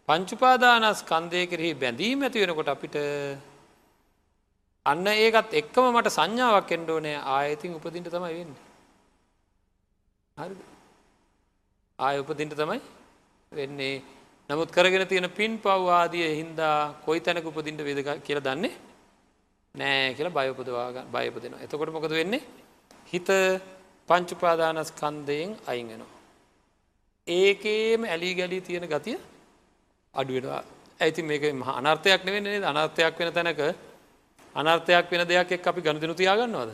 පංචුපාදානස් 0.08 1.00
කන්දය 1.10 1.42
කෙරෙහි 1.50 1.72
බැඳීම 1.82 2.22
ඇති 2.22 2.42
වෙනකොට 2.42 2.70
අපිට 2.74 2.96
අන්න 4.86 5.06
ඒකත් 5.14 5.50
එක්කම 5.60 5.86
මට 5.92 6.14
සංඥාවක් 6.16 6.70
එන්ඩෝ 6.76 6.98
නෑ 7.06 7.16
ආයතින් 7.36 7.76
උපදින්ට 7.78 8.10
තමයි 8.14 8.34
වෙන්න. 8.38 8.52
හරි 10.36 10.56
ආය 11.98 12.16
උපදින්ට 12.22 12.54
තමයි 12.60 12.80
වෙන්නේ 13.52 13.94
නමුත් 14.50 14.70
කරගෙන 14.70 15.06
තියෙන 15.08 15.28
පින් 15.38 15.58
පව්වාදිය 15.58 16.26
හින්දා 16.40 16.78
කොයි 17.04 17.20
තැනක 17.20 17.50
උපදින්ට 17.50 17.86
වේදක 17.88 18.10
කියල 18.26 18.40
දන්නේ 18.46 18.74
නෑ 19.74 20.14
කියලා 20.16 20.36
බයපදවාග 20.38 20.96
බයපදෙනවා. 21.14 21.64
එතකොට 21.64 21.96
මොකද 21.96 22.12
වෙන්නේ 22.20 22.42
හිත 23.12 23.28
පංචුපාදානස් 24.08 24.90
කන්දයෙන් 25.00 25.50
අයිගෙනවා. 25.66 26.12
ඒකේම 27.26 28.04
ඇලි 28.06 28.36
ගැලී 28.38 28.66
තියෙන 28.68 28.86
ගතිය 28.92 29.18
අඩුවෙනවා 30.16 30.62
ඇති 31.00 31.22
මේක 31.22 31.42
අනර්ථයක් 31.42 32.24
නෙවෙන්නේ 32.24 32.64
අනර්ථයක් 32.64 33.18
වෙන 33.18 33.32
තැනක 33.32 33.60
අනර්ථයක් 34.56 35.10
වෙන 35.10 35.28
දෙයක් 35.28 35.52
එක් 35.52 35.66
අපි 35.66 35.80
ගණදනු 35.80 36.14
තියාගන්නවද? 36.14 36.72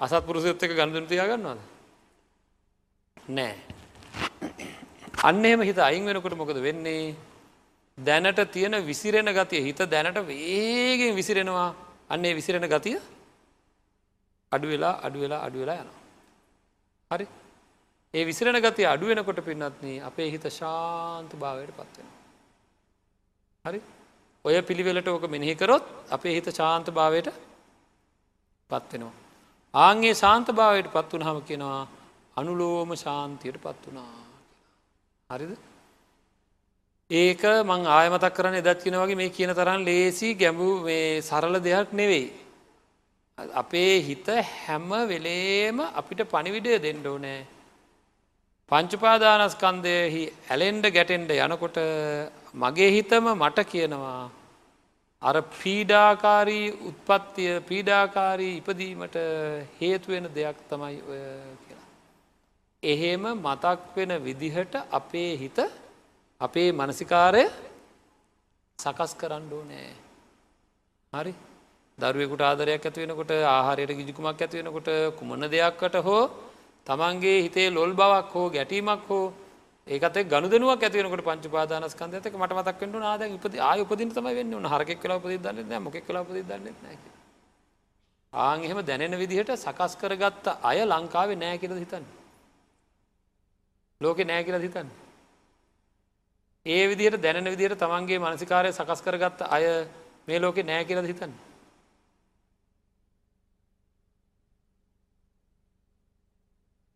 අසත් 0.00 0.14
පුරුසයොත් 0.20 0.62
එක 0.62 0.72
ගණදනු 0.72 1.08
තියාගන්නවද? 1.08 1.60
නෑ. 3.30 3.54
අන්න 5.18 5.44
එම 5.44 5.62
හිත 5.62 5.78
අයින් 5.78 6.04
වෙනකොට 6.04 6.36
මොකද 6.36 6.60
වෙන්නේ? 6.60 7.16
දැනට 7.98 8.52
තියෙන 8.52 8.76
විසිරෙන 8.82 9.32
ගතිය 9.32 9.62
හිත 9.62 9.80
දැනට 9.86 10.20
වේගෙන් 10.22 11.14
විසිරෙනවා. 11.14 11.74
අන්නේ 12.10 12.34
විසිරෙන 12.34 12.68
ගතිය 12.68 13.00
අඩු 14.52 14.66
වෙලා 14.68 15.00
අඩු 15.02 15.18
වෙලා 15.18 15.40
අඩු 15.40 15.58
වෙලා 15.58 15.80
යනවා. 15.80 15.98
හරි. 17.10 17.26
ඒ 18.14 18.24
විසිරෙන 18.26 18.60
ගතිය 18.60 18.86
අඩුවෙනකොට 18.86 19.40
පින්නත්න 19.40 20.00
අපේ 20.02 20.30
හිත 20.30 20.44
ශාන්ත 20.52 21.32
භාවයට 21.34 21.72
පත්වෙන 21.72 22.19
හරි 23.64 23.80
ඔය 24.44 24.60
පිළිවෙලට 24.62 25.08
ඕක 25.08 25.24
මෙනෙහිකරොත් 25.26 25.84
අපේ 26.10 26.34
හිත 26.34 26.46
ශාන්ත 26.50 26.86
භාවයට 26.90 27.28
පත්වෙනවා. 28.70 29.12
ආන්ගේ 29.74 30.14
ශාන්ත 30.14 30.48
භාවයට 30.50 30.88
පත් 30.88 31.10
වන 31.12 31.22
හම 31.22 31.40
කෙනවා 31.42 31.80
අනුලෝම 32.36 32.90
ශාන්තියට 32.96 33.58
පත් 33.58 33.82
වනා. 33.86 34.14
හරිද? 35.30 35.52
ඒක 37.10 37.42
මං 37.62 37.86
ආයමතක් 37.88 38.34
කරන 38.34 38.56
එදත්කින 38.56 38.96
වගේ 38.96 39.16
මේ 39.16 39.30
කියන 39.30 39.52
තරන් 39.52 39.84
ලේසි 39.84 40.28
ගැඹු 40.34 40.68
මේ 40.80 41.20
සරල 41.20 41.60
දෙයක් 41.60 41.92
නෙවෙයි. 41.92 42.26
අපේ 43.54 43.94
හිත 44.00 44.26
හැම 44.56 44.88
වෙලේම 45.06 45.80
අපිට 45.92 46.20
පණිවිඩය 46.26 46.78
දෙන්නඩෝ 46.78 47.18
නෑ. 47.18 47.40
පංචුපාදානස්කන්දයෙහි 48.70 50.20
ඇලෙන්ඩ 50.54 50.84
ගැටෙන්ඩ 50.96 51.30
යනකොට 51.36 51.78
මගේ 52.54 52.90
හිතම 52.96 53.24
මට 53.32 53.64
කියනවා 53.72 54.20
අර 55.22 55.36
පීඩාකාරී 55.54 56.66
උත්පත්තිය 56.88 57.54
පීඩාකාරී 57.68 58.52
ඉපදීමට 58.60 59.16
හේතුවෙන 59.80 60.28
දෙයක් 60.36 60.58
තමයි 60.70 60.98
ඔය 61.10 61.22
කියලා. 61.62 61.88
එහෙම 62.82 63.24
මතක් 63.34 63.96
වෙන 63.96 64.12
විදිහට 64.26 64.74
අපේ 64.90 65.32
හිත 65.42 65.58
අපේ 66.40 66.68
මනසිකාරය 66.72 67.44
සකස් 68.78 69.12
කරන්නඩෝ 69.20 69.62
නෑ. 69.64 69.90
හරි 71.12 71.34
දරුවෙකුට 71.98 72.42
ආදරයක් 72.42 72.86
ඇතිවෙනකොට 72.86 73.34
ආහාරයට 73.48 73.98
ගිජිකුමක් 73.98 74.28
ඇතිවෙනකොට 74.38 74.90
කුමන 75.18 75.50
දෙයක්කට 75.54 75.98
හෝ 76.06 76.22
තමන්ගේ 76.86 77.42
හිතේ 77.46 77.68
ලොල් 77.70 77.92
බවක් 77.92 78.32
හෝ 78.34 78.48
ගැටීමක් 78.50 79.06
හෝ 79.08 79.32
ඒකත 79.86 80.16
ගනුදනුවක් 80.32 80.82
ඇතිවනකට 80.82 81.24
පංච 81.24 81.50
පාදානස්කන්ද 81.50 82.14
ඇතක 82.14 82.34
මට 82.34 82.52
මතක් 82.54 82.80
වෙන්ට 82.80 82.98
නාද 82.98 83.22
උපද 83.28 83.54
ආය 83.60 83.80
උපදින 83.80 84.10
තමයි 84.10 84.34
වෙන්න. 84.38 84.54
උන 84.54 84.66
හරකෙක් 84.66 85.00
කලා 85.02 85.18
උපදි 85.18 85.38
දන්න 85.38 85.82
මොක 85.82 85.96
කලා 86.06 86.22
උපදි 86.22 86.42
දන්න 86.42 86.74
නැ 86.84 86.96
ආං 88.32 88.64
එහෙම 88.64 88.80
දැනෙන 88.86 89.18
විදිහට 89.18 89.50
සකස් 89.56 89.96
කරගත්ත 89.96 90.46
අය 90.62 90.78
ලංකාවේ 90.84 91.36
නෑ 91.36 91.58
කියල 91.58 91.74
හිතන්න? 91.74 92.04
ලෝකෙ 94.00 94.24
නෑ 94.24 94.44
කියල 94.44 94.60
හිතන්න? 94.60 94.88
ඒ 96.66 96.82
විදිහට 96.88 97.22
දැනෙන 97.22 97.50
විදිහට 97.54 97.78
තමන්ගේ 97.78 98.18
මනසිකාරය 98.18 98.72
සකස් 98.72 99.00
කරගත්ත 99.02 99.40
අය 99.48 99.64
මේ 100.28 100.38
ලෝකෙ 100.38 100.62
නෑ 100.62 100.84
කියල 100.84 101.02
හිතන්න? 101.04 101.32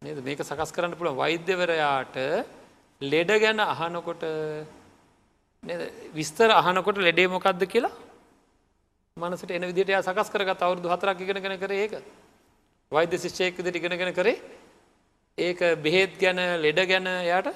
නේද? 0.04 0.18
මේක 0.20 0.40
සකස් 0.40 0.70
කරන්න 0.70 0.94
පුළුවන්. 0.94 1.16
වෛද්‍යවරයාට 1.16 2.16
ලෙඩ 3.00 3.30
ගැන 3.36 3.60
අහනකොට 3.60 4.24
විස්තර 6.12 6.50
අහනකොට 6.52 6.98
ලෙඩේ 6.98 7.28
මොකක්ද 7.28 7.64
කියලා 7.66 7.92
මනසට 9.16 9.50
එන 9.50 9.64
විදිට 9.64 9.94
සකස් 10.00 10.28
කරගත් 10.28 10.60
අවුරදු 10.60 10.88
හතරක් 10.88 11.20
ඉගෙනගෙන 11.20 11.58
කර 11.58 11.72
ඒක. 11.72 11.92
වෛද්‍ය 12.92 13.16
ශිෂ්‍යයකද 13.18 13.66
ඉගෙනගෙන 13.72 14.12
කරේ. 14.12 14.40
ඒක 15.38 15.60
බෙහෙත් 15.80 16.18
ගැන 16.18 16.40
ලෙඩ 16.60 16.80
ගැන 16.84 17.06
යාට 17.24 17.48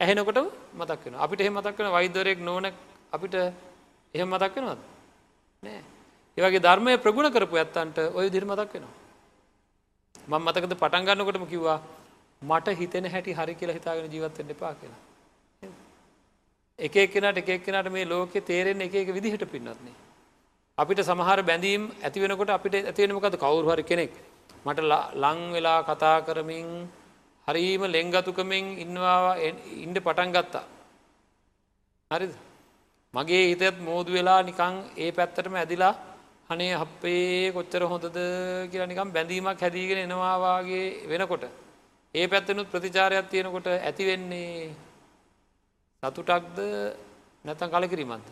ඇහෙනකොට 0.00 0.38
මතක් 0.74 1.00
වෙන 1.04 1.14
අපිට 1.16 1.40
එහ 1.40 1.50
මතක් 1.50 1.78
වෙන 1.78 1.92
වෛද්‍යරයෙක් 1.92 2.40
නොන 2.40 2.72
අපිට 3.12 3.34
එහෙම 4.14 4.28
මතක් 4.28 4.54
වෙනවද? 4.56 4.80
නෑ. 5.62 5.80
ඒවගේ 6.38 6.60
ධර්මය 6.60 6.96
ප්‍රගුණ 6.98 7.30
කරපු 7.30 7.56
ඇත්තන්ට 7.56 7.98
ඔය 8.14 8.30
දිරි 8.30 8.46
මතක් 8.46 8.72
වෙනවා. 8.74 9.05
මං 10.28 10.40
මතකද 10.40 10.74
පටන් 10.74 11.06
ගන්නකොටම 11.06 11.44
කිව්වා 11.52 11.78
මට 12.42 12.76
හිතෙන 12.80 13.04
හැටි 13.12 13.32
හරි 13.32 13.54
කියලා 13.54 13.76
හිතාගෙන 13.78 14.12
ජීවත්තෙන් 14.12 14.50
එපා 14.54 14.72
කියලා. 14.80 15.00
එක 16.78 16.96
එක්කෙනට 16.96 17.38
එක 17.38 17.48
එක්කෙනට 17.48 17.90
මේ 17.92 18.04
ලෝකෙ 18.06 18.40
තේරෙන් 18.42 18.80
එක 18.80 18.94
එක 18.94 19.14
විදිහට 19.16 19.44
පින්නත්න්නේ. 19.52 19.96
අපිට 20.78 21.00
සමහර 21.00 21.40
බැඳීම් 21.42 21.82
ඇති 22.02 22.22
වෙනකොට 22.22 22.50
අපිට 22.50 22.74
ඇතිවෙනමකද 22.80 23.36
කවුරු 23.44 23.70
හරි 23.72 23.84
කෙනෙක් 23.90 24.12
මට 24.66 24.80
ලං 25.22 25.40
වෙලා 25.54 25.78
කතා 25.84 26.16
කරමින් 26.26 26.68
හරීම 27.48 27.82
ලෙංගතුකමින් 27.88 28.66
ඉන්නවා 28.84 29.36
ඉන්ඩ 29.84 29.98
පටන් 30.06 30.34
ගත්තා. 30.36 30.64
හරිද 32.10 32.34
මගේ 33.14 33.44
හිතත් 33.50 33.78
මෝදු 33.80 34.10
වෙලා 34.12 34.40
නිකං 34.42 34.74
ඒ 34.98 35.10
පැත්තටම 35.12 35.56
ඇදිලා 35.56 35.94
අනේ 36.50 36.74
අපේ 36.74 37.52
කොච්චර 37.52 37.82
හොඳද 37.84 38.16
කියලා 38.70 38.86
නිකම් 38.86 39.10
බැඳීමක් 39.10 39.60
හැදීගෙන 39.60 39.98
එනවාවාගේ 39.98 41.08
වෙනකොට. 41.08 41.44
ඒ 42.14 42.26
පැත්තනුත් 42.28 42.70
ප්‍රතිචාරයක් 42.72 43.26
තියෙනකොට 43.30 43.66
ඇතිවෙන්නේ 43.68 44.74
සතුටක්ද 46.02 46.58
නැතන් 47.44 47.72
කලකිරීමත්ද. 47.72 48.28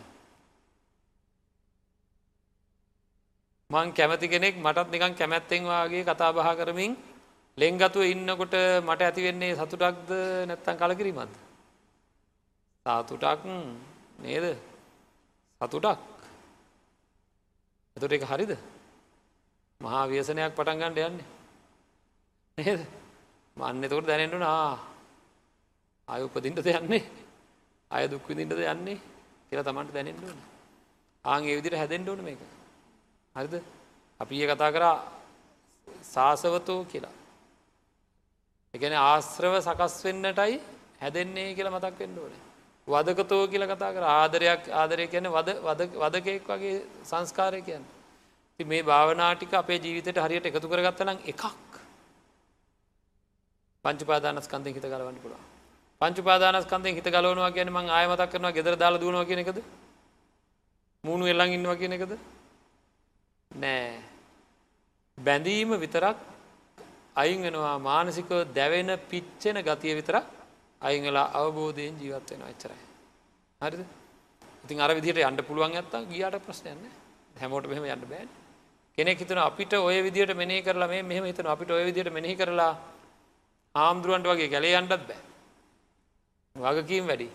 මං 3.70 3.88
කැමති 3.92 4.26
කෙනෙක් 4.28 4.54
මටත් 4.56 4.88
නිකන් 4.90 5.14
කැමැත්තෙන් 5.14 5.62
වගේ 5.64 6.04
කතා 6.04 6.30
බහ 6.32 6.50
කරමින් 6.56 6.92
ලෙංගතුව 7.58 8.04
ඉන්නකොට 8.04 8.54
මට 8.86 9.00
ඇතිවෙන්නේ 9.02 9.56
සතුටක්ද 9.56 10.10
නැත්තන් 10.48 10.80
කලකිරීමත්ද. 10.80 11.34
සාතුටක් 12.86 13.42
නේද 14.20 14.44
සතුටක් 15.60 16.13
එතොට 17.96 18.12
එක 18.12 18.24
හරිද? 18.24 18.52
මහා 19.80 20.04
ව්‍යසනයක් 20.06 20.52
පටන් 20.52 20.80
ගණ්ඩ 20.80 20.98
යන්නේ. 21.00 21.26
නේද? 22.58 22.80
මන්න 23.56 23.84
එතකොට 23.84 24.06
දැනෙන්ටු 24.06 24.38
නා 24.38 24.78
අය 26.08 26.22
උපදින්ට 26.22 26.58
යන්නේ? 26.58 27.02
අය 27.90 28.08
දුක්විදින්ටද 28.08 28.64
යන්නේ? 28.66 28.98
කියලා 29.48 29.64
තමන්ට 29.64 29.94
දැනෙන්ටුවන 29.94 30.40
ආං 31.24 31.42
ඒ 31.42 31.56
විදිට 31.56 31.76
හැදෙන්ට 31.76 32.08
ඕන 32.08 32.22
මේක. 32.22 32.40
හරිද? 33.36 33.54
අපි 34.20 34.34
ඒ 34.36 34.48
කතා 34.48 34.70
කරා 34.72 34.96
සාසවතෝ 36.04 36.80
කියලා. 36.84 37.14
එකන 38.74 38.96
ආශ්‍රව 39.00 39.54
සකස් 39.60 39.94
වෙන්නටයි 40.04 40.58
හැදෙන්නේ 41.00 41.54
කියලා 41.54 41.74
මතක් 41.74 41.98
වෙන්න 41.98 42.18
ඕනේ. 42.18 42.43
වදකතෝ 42.88 43.48
කියල 43.48 43.64
කතා 43.66 43.92
කර. 43.94 44.04
ආදරයක් 44.04 44.62
ආදරය 44.70 45.06
කියන 45.08 45.26
වදකෙක් 46.02 46.42
වගේ 46.46 46.82
සංස්කාරය 47.04 47.60
කියන්න. 47.62 47.84
ති 48.60 48.64
මේ 48.64 48.82
භාවනාටික 48.82 49.52
අපේ 49.54 49.78
ජීවිතයට 49.78 50.18
හරියට 50.18 50.46
එකතු 50.46 50.68
කරගත්තනම් 50.68 51.18
එකක්. 51.26 51.44
පංචපාදානස්කන්දය 53.84 54.70
හිත 54.72 54.84
ගලවන්න 54.84 55.18
පුළුව 55.22 55.42
පංචපාදානස්කන්දය 56.00 56.94
හිත 56.96 57.08
ගලවනවා 57.14 57.52
කියන 57.56 57.70
ම 57.70 57.78
ආයමතක් 57.88 58.30
කරනවා 58.32 58.56
ගෙදර 58.56 58.76
දාලා 58.76 59.02
දුවනවා 59.02 59.28
කියන 59.28 59.40
එකද? 59.44 59.58
මූුණු 61.04 61.24
එල්ලං 61.32 61.56
ඉන්නවා 61.56 61.80
කියන 61.80 61.92
එකද? 61.96 62.12
නෑ. 63.50 64.00
බැඳීම 65.18 65.70
විතරක් 65.84 66.16
අයින් 67.16 67.40
වෙනවා 67.42 67.76
මානසිකව 67.80 68.30
දැවෙන 68.54 68.90
පිච්චෙන 69.10 69.56
ගතිය 69.62 69.94
විතරක් 70.00 70.24
අයිංගලා 70.84 71.26
අවබෝධයෙන් 71.34 71.94
ජීවත් 71.98 72.30
වෙන 72.30 72.42
එච්චරයි. 72.52 72.80
හරිද? 73.60 73.82
ඉතින් 74.64 74.80
අර 74.80 74.90
විදිහට 74.94 75.20
යන්න 75.20 75.44
පුළුවන් 75.48 75.76
ඇත්තා 75.76 76.02
ගියාට 76.04 76.38
ප්‍රශ්නයන්න 76.46 76.82
හැමෝට 77.40 77.68
මෙහම 77.68 77.84
යන්න 77.86 78.08
බෑන්. 78.08 78.28
කෙනෙක් 78.98 79.18
හිතන 79.18 79.38
අපිට 79.40 79.72
ඔය 79.80 80.02
විදිට 80.02 80.34
මෙනේ 80.36 80.62
කරලා 80.62 80.88
මේ 80.88 81.02
මෙහම 81.02 81.24
හිතන 81.24 81.46
අපිට 81.46 81.70
ඔය 81.70 81.84
විදිට 81.84 82.12
මෙහි 82.12 82.34
කරලා 82.36 82.72
ආම්දුරුවන්ට 83.74 84.28
වගේ 84.30 84.48
ගැලේ 84.48 84.76
අන්ටත් 84.76 85.06
බෑ. 85.08 85.22
වගකීම් 86.56 87.06
වැඩි. 87.06 87.28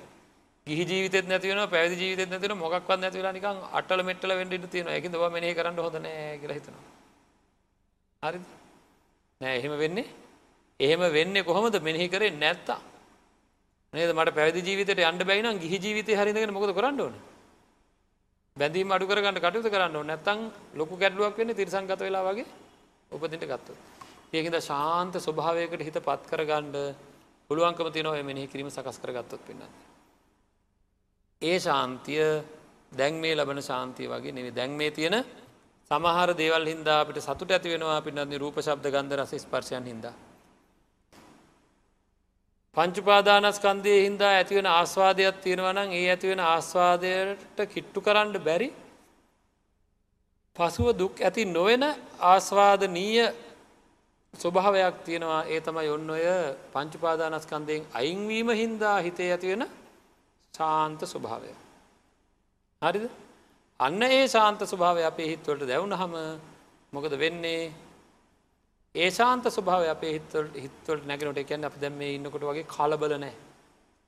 ගිහි 0.67 0.83
ජීවිත 0.85 1.27
නැතිවන 1.27 1.61
පැදි 1.69 1.95
ජීවිත 2.01 2.29
නැතින 2.29 2.53
මොක්වත් 2.57 2.99
නැතිවලා 2.99 3.33
නිකන් 3.33 3.59
අටල 3.73 4.01
මෙට්ල 4.03 4.31
වෙන්ඩ 4.39 4.69
තියෙන 4.71 4.87
එක 4.89 5.09
දව 5.09 5.23
මෙහි 5.31 5.53
කරන්න 5.53 5.79
හොඳ 5.79 5.97
නෑ 5.99 6.37
කියලා 6.41 6.57
හිතනවා. 6.59 6.85
හරි 8.23 8.39
නෑ 9.41 9.55
එහෙම 9.57 9.73
වෙන්නේ? 9.83 10.07
එහෙම 10.79 11.01
වෙන්නේ 11.17 11.43
කොහොමද 11.43 11.75
මෙහි 11.81 12.07
කරේ 12.07 12.31
නැත්තා 12.35 12.79
නේද 13.93 14.11
මට 14.11 14.33
පැදි 14.33 14.61
ජීවිතයට 14.61 15.01
අන්ඩ 15.03 15.23
බැයින 15.23 15.59
ගිහි 15.59 15.77
ජීවිතය 15.79 16.13
හරිඳගෙන 16.13 16.51
මොකද 16.51 16.71
කරන්න 16.71 17.01
ඕන 17.01 17.15
බැඳීම 18.57 18.91
අඩු 18.91 19.05
කරගන්න 19.05 19.37
කටයුතු 19.37 19.69
කරන්න 19.69 19.97
නැත්තං 20.03 20.39
ලොකු 20.75 20.93
ගැඩලුවක් 20.95 21.37
වෙන්න 21.37 21.55
තිරසංගත 21.55 21.99
වෙලා 21.99 22.23
වගේ 22.25 22.45
උපදිට 23.11 23.43
ගත්තු. 23.43 23.73
ඒකද 24.31 24.55
ශාන්ත 24.61 25.13
ස්වභාවයකට 25.17 25.81
හිත 25.81 25.97
පත් 25.99 26.21
කරගණ්ඩ 26.27 26.77
පුළුවන්කම 27.49 27.89
තිනව 27.89 28.13
මෙහි 28.23 28.47
කිරීම 28.47 28.69
සකස් 28.69 28.97
කරගත්තොත් 28.99 29.41
පින්න. 29.41 29.61
ඒ 31.41 31.57
ශාන්තිය 31.59 32.23
දැන් 32.91 33.15
මේ 33.15 33.35
ලබන 33.35 33.61
ශාන්තිය 33.61 34.07
වගේ 34.07 34.31
නෙවේ 34.31 34.53
දැන් 34.53 34.71
මේ 34.73 34.91
තියෙන 34.91 35.17
සමහර 35.91 36.29
දේවල් 36.35 36.65
හින්දා 36.67 37.01
අපිට 37.01 37.17
සතුට 37.19 37.49
ඇති 37.49 37.69
වෙනවා 37.69 38.01
පින්නත් 38.01 38.37
රූප 38.37 38.57
ශබ්ද 38.59 38.85
ගන්ධ 38.87 39.15
රස 39.17 39.33
ස්පර්ශයන් 39.39 39.85
හින්දා. 39.85 40.13
පංචුපාදානස්කන්දය 42.77 43.93
හින්දා 43.99 44.31
ඇතිවෙන 44.31 44.67
ආස්වාදයක් 44.69 45.35
තියෙනවනම් 45.37 45.89
ඒ 45.91 46.05
ඇතිවෙන 46.09 46.41
ආස්වාදයට 46.45 47.57
කිට්ටු 47.67 47.99
කරන්න 48.01 48.37
බැරි. 48.39 48.69
පසුව 50.55 50.87
දුක් 50.93 51.15
ඇති 51.19 51.45
නොවෙන 51.47 51.83
ආස්වාදනීය 52.23 53.25
ස්වභාවයක් 54.33 54.95
තියෙනවා. 55.05 55.43
ඒ 55.45 55.59
තමයි 55.61 55.89
ඔන්න 55.89 56.09
ඔය 56.09 56.25
පංචුපාදානස්කන්දයෙන් 56.73 57.83
අයින්වීම 57.93 58.49
හින්දා 58.51 58.97
හිතේ 58.99 59.31
ඇතිවෙන 59.31 59.63
ශාන්ත 60.53 61.01
ස්වභාවය. 61.03 61.51
හරිද? 62.81 63.05
අන්න 63.79 64.01
ඒ 64.03 64.27
ශාන්ත 64.27 64.61
ස්වභාවය 64.63 65.01
අපේ 65.03 65.27
හිත්වලට 65.27 65.67
දැවුණ 65.67 65.95
හම 65.95 66.13
මොකද 66.93 67.13
වෙන්නේ? 67.17 67.63
ඒ 68.95 69.09
ශාන්ත 69.11 69.45
ස්වභාව 69.47 69.83
අපේ 69.87 70.13
හිත්වල් 70.15 70.47
හිත්වලට 70.55 71.05
නැගෙනට 71.05 71.37
එකැන් 71.37 71.65
අප 71.65 71.75
දැම් 71.79 71.93
මේ 71.93 72.15
ඉන්නකොට 72.15 72.41
වගේ 72.43 72.65
කලබල 72.65 73.13
නෑ. 73.17 73.35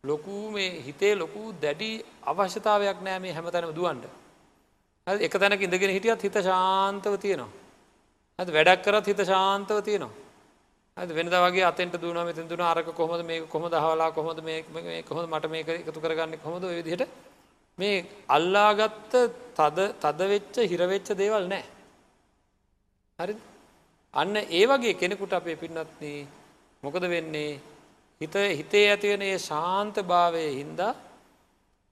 ලොකු 0.03 0.37
මේ 0.51 0.81
හිතේ 0.81 1.13
ලොකු 1.15 1.53
දැඩි 1.61 1.89
අවශ්‍යතාවයක් 2.23 3.01
නෑ 3.01 3.19
මේ 3.19 3.33
හැමතැනම 3.33 3.73
දුවන්ට. 3.73 4.05
එක 5.07 5.33
තැනක 5.33 5.61
ඉඳගෙන 5.61 5.93
හිටියත් 5.95 6.23
හිත 6.23 6.37
ශාන්තව 6.41 7.13
තියෙනවා. 7.17 7.51
ඇ 8.39 8.45
වැඩක් 8.47 8.81
කරත් 8.83 9.05
හිත 9.05 9.21
ශාන්තව 9.23 9.83
තියෙනවා. 9.83 10.13
ඇ 10.97 11.07
වෙනද 11.09 11.33
වගේ 11.35 11.63
අතෙන්ට 11.63 12.01
දුවන 12.01 12.19
මෙතින් 12.25 12.49
දුන 12.49 12.61
අරක 12.63 12.89
කොහොද 12.93 13.21
මේ 13.23 13.45
කොහොද 13.45 13.73
හලා 13.75 14.11
කොහොද 14.11 14.41
මේ 14.43 15.03
කොහොද 15.03 15.29
මට 15.29 15.51
මේක 15.53 15.69
එකතු 15.69 15.99
කරගන්න 15.99 16.41
කොහොද 16.45 16.63
විදිහට 16.71 17.05
මේ 17.77 18.05
අල්ලාගත්ත 18.29 19.13
තද 19.55 19.77
තදවෙච්ච 20.01 20.55
හිරවෙච්ච 20.71 21.13
දේවල් 21.15 21.45
නෑ. 21.47 21.63
හරි 23.19 23.33
අන්න 24.13 24.35
ඒ 24.35 24.65
වගේ 24.65 24.93
කෙනෙකුට 24.93 25.33
අපේ 25.33 25.55
පින්නත්න 25.55 26.27
මොකද 26.83 27.03
වෙන්නේ 27.05 27.59
හිත 28.21 28.35
හිතේ 28.51 28.85
ඇතිවෙන 28.87 29.23
ඒ 29.23 29.37
ශාන්ත 29.39 29.95
භාවය 30.03 30.43
හින්දා 30.53 30.93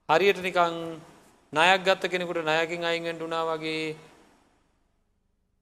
හරියට 0.08 0.40
නිකං 0.40 0.76
නයක් 1.52 1.80
ගත්ත 1.82 2.02
කෙනෙකුට 2.06 2.44
නයකින් 2.44 2.84
අයිගෙන්ට 2.84 3.20
වනා 3.20 3.44
වගේ 3.48 3.96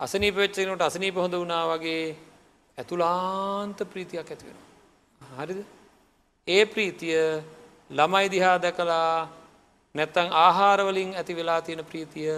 අසනී 0.00 0.32
පච්චනට 0.32 0.82
අසනී 0.82 1.12
පහොඳ 1.12 1.34
වනා 1.36 1.64
වගේ 1.70 2.16
ඇතුලාන්ත 2.78 3.78
ප්‍රීතියක් 3.84 4.26
ඇතිවෙන. 4.26 4.58
හරිද 5.20 5.60
ඒ 6.48 6.62
ප්‍රීතිය 6.66 7.22
ළමයි 7.90 8.26
දිහා 8.28 8.56
දැකලා 8.58 9.28
නැත්තං 9.94 10.34
ආහාරවලින් 10.36 11.10
ඇති 11.14 11.32
වෙලා 11.34 11.60
තියෙන 11.62 11.84
ප්‍රීතිය 11.84 12.34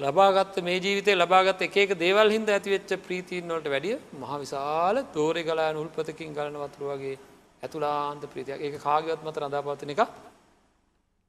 ලබාගත්ත 0.00 0.56
මේ 0.62 0.78
ජීවිතය 0.78 1.12
ලබාගත් 1.14 1.62
එක 1.66 1.92
දේවල් 2.02 2.30
හින්ද 2.34 2.48
ඇතිවෙච්ච 2.48 2.92
ප්‍රීතිීන් 3.06 3.50
වලට 3.50 3.72
වැඩිය 3.74 3.96
මහ 4.20 4.32
විශාල 4.42 4.96
තෝරෙ 5.16 5.42
ගලා 5.42 5.72
උල්පතකින් 5.74 6.32
ගලන 6.32 6.56
වතුර 6.62 6.84
වගේ 6.90 7.18
ඇතුලාන්ත 7.62 8.24
ප්‍රීතියක් 8.32 8.60
ඒ 8.60 8.78
කාගවත් 8.78 9.20
මත 9.24 9.36
රඳාපවතන 9.36 9.92
එක 9.94 10.00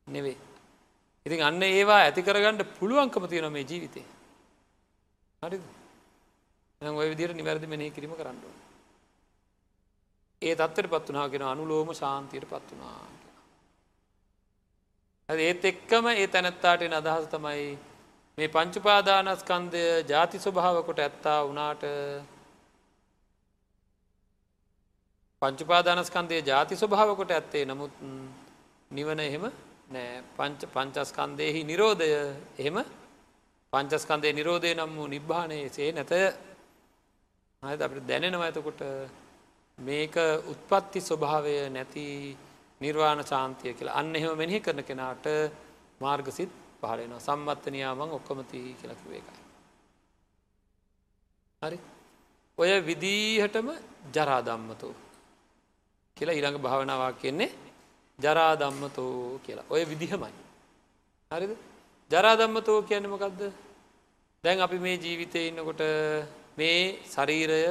නෙවේ. 0.08 0.38
ඉතින් 1.26 1.44
අන්න 1.44 1.62
ඒවා 1.64 2.00
ඇති 2.00 2.22
කරගන්නට 2.22 2.74
පුළුවන්කම 2.80 3.28
තියෙන 3.28 3.52
මේ 3.52 3.66
ජීවිතේ. 3.66 4.06
හරි 5.42 5.60
ඔය 6.82 7.08
විදිර 7.10 7.34
නිවැරදි 7.34 7.68
මෙනෙහි 7.68 7.92
කිරීම 7.92 8.16
කරන්න. 8.16 8.40
ඒ 10.42 10.56
තත්තර 10.56 10.88
පත් 10.88 11.08
වනා 11.10 11.30
කෙන 11.30 11.44
අනුලෝම 11.44 11.90
ශාන්තියට 11.94 12.50
පත් 12.50 12.68
වනා. 12.72 13.06
ඒත් 15.30 15.66
එක්කම 15.66 16.06
ඒ 16.14 16.28
තැනැත්තාට 16.28 16.82
අදහස 16.94 17.28
තමයි 17.28 17.91
මේ 18.42 18.50
පංචුපාදානස්කන්දය 18.50 19.82
ජාති 20.10 20.38
ස්වභාවකොට 20.40 21.00
ඇත්තා 21.00 21.40
වනාට 21.46 21.84
පංචුපාදානස්කන්දය 25.42 26.40
ජාති 26.42 26.76
ස්වභාවකොට 26.76 27.32
ඇත්තේ 27.32 27.62
නමුත් 27.66 27.94
නිවන 28.92 29.20
එහෙම 29.20 29.46
නෑ. 29.90 30.24
පංච 30.38 30.62
පංචස්කන්දයෙහි 30.74 31.62
නිරෝධය 31.64 32.08
එහෙම 32.58 32.80
පංචස්කන්දය 33.74 34.34
නිරෝධය 34.34 34.72
නම් 34.74 34.96
වූ 34.96 35.08
නිබ්භානයේ 35.08 35.70
සේ 35.70 35.92
නැත. 35.92 36.14
හද 37.64 37.82
අපට 37.82 38.08
දැනෙනවා 38.08 38.48
ඇතකොට 38.48 38.82
මේක 39.80 40.18
උත්පත්ති 40.54 41.00
ස්වභාවය 41.02 41.56
නැති 41.70 42.08
නිර්වාණ 42.82 43.22
ශාන්තිය 43.24 43.78
කියලා. 43.78 44.00
අන්න 44.02 44.16
එහෙම 44.16 44.34
මෙහි 44.36 44.64
කරන 44.66 44.84
කෙනාට 44.84 45.30
මාර්ගසිත් 46.02 46.61
පහලෙනවා 46.82 47.20
සම්මත්තනයාමං 47.20 48.12
ඔක්කොමති 48.12 48.60
කියලකිව 48.80 49.12
එකයි. 49.12 49.42
හරි. 51.62 51.78
ඔය 52.58 52.72
විදිහටම 52.82 53.68
ජරාදම්මතෝ 54.16 54.94
කියලා 56.18 56.36
ඊළඟ 56.36 56.60
භාවනාවක් 56.60 57.18
කියන්නේ 57.18 57.52
ජරාදම්මතෝ 58.20 59.40
කියලා. 59.40 59.70
ඔය 59.70 59.82
විදිහමයි. 59.86 60.34
හරිද? 61.32 61.52
ජරාදම්මතෝ 62.12 62.80
කියන්නමකක්ද 62.84 63.42
දැන් 64.44 64.60
අපි 64.60 64.78
මේ 64.80 64.98
ජීවිතය 64.98 65.40
ඉන්නකොට 65.48 65.82
මේ 66.58 66.80
ශරීරය 67.06 67.62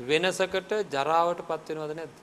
වෙනසකට 0.00 0.72
ජරාවට 0.90 1.40
පත්වෙනවද 1.42 1.92
නැද්ද? 1.94 2.16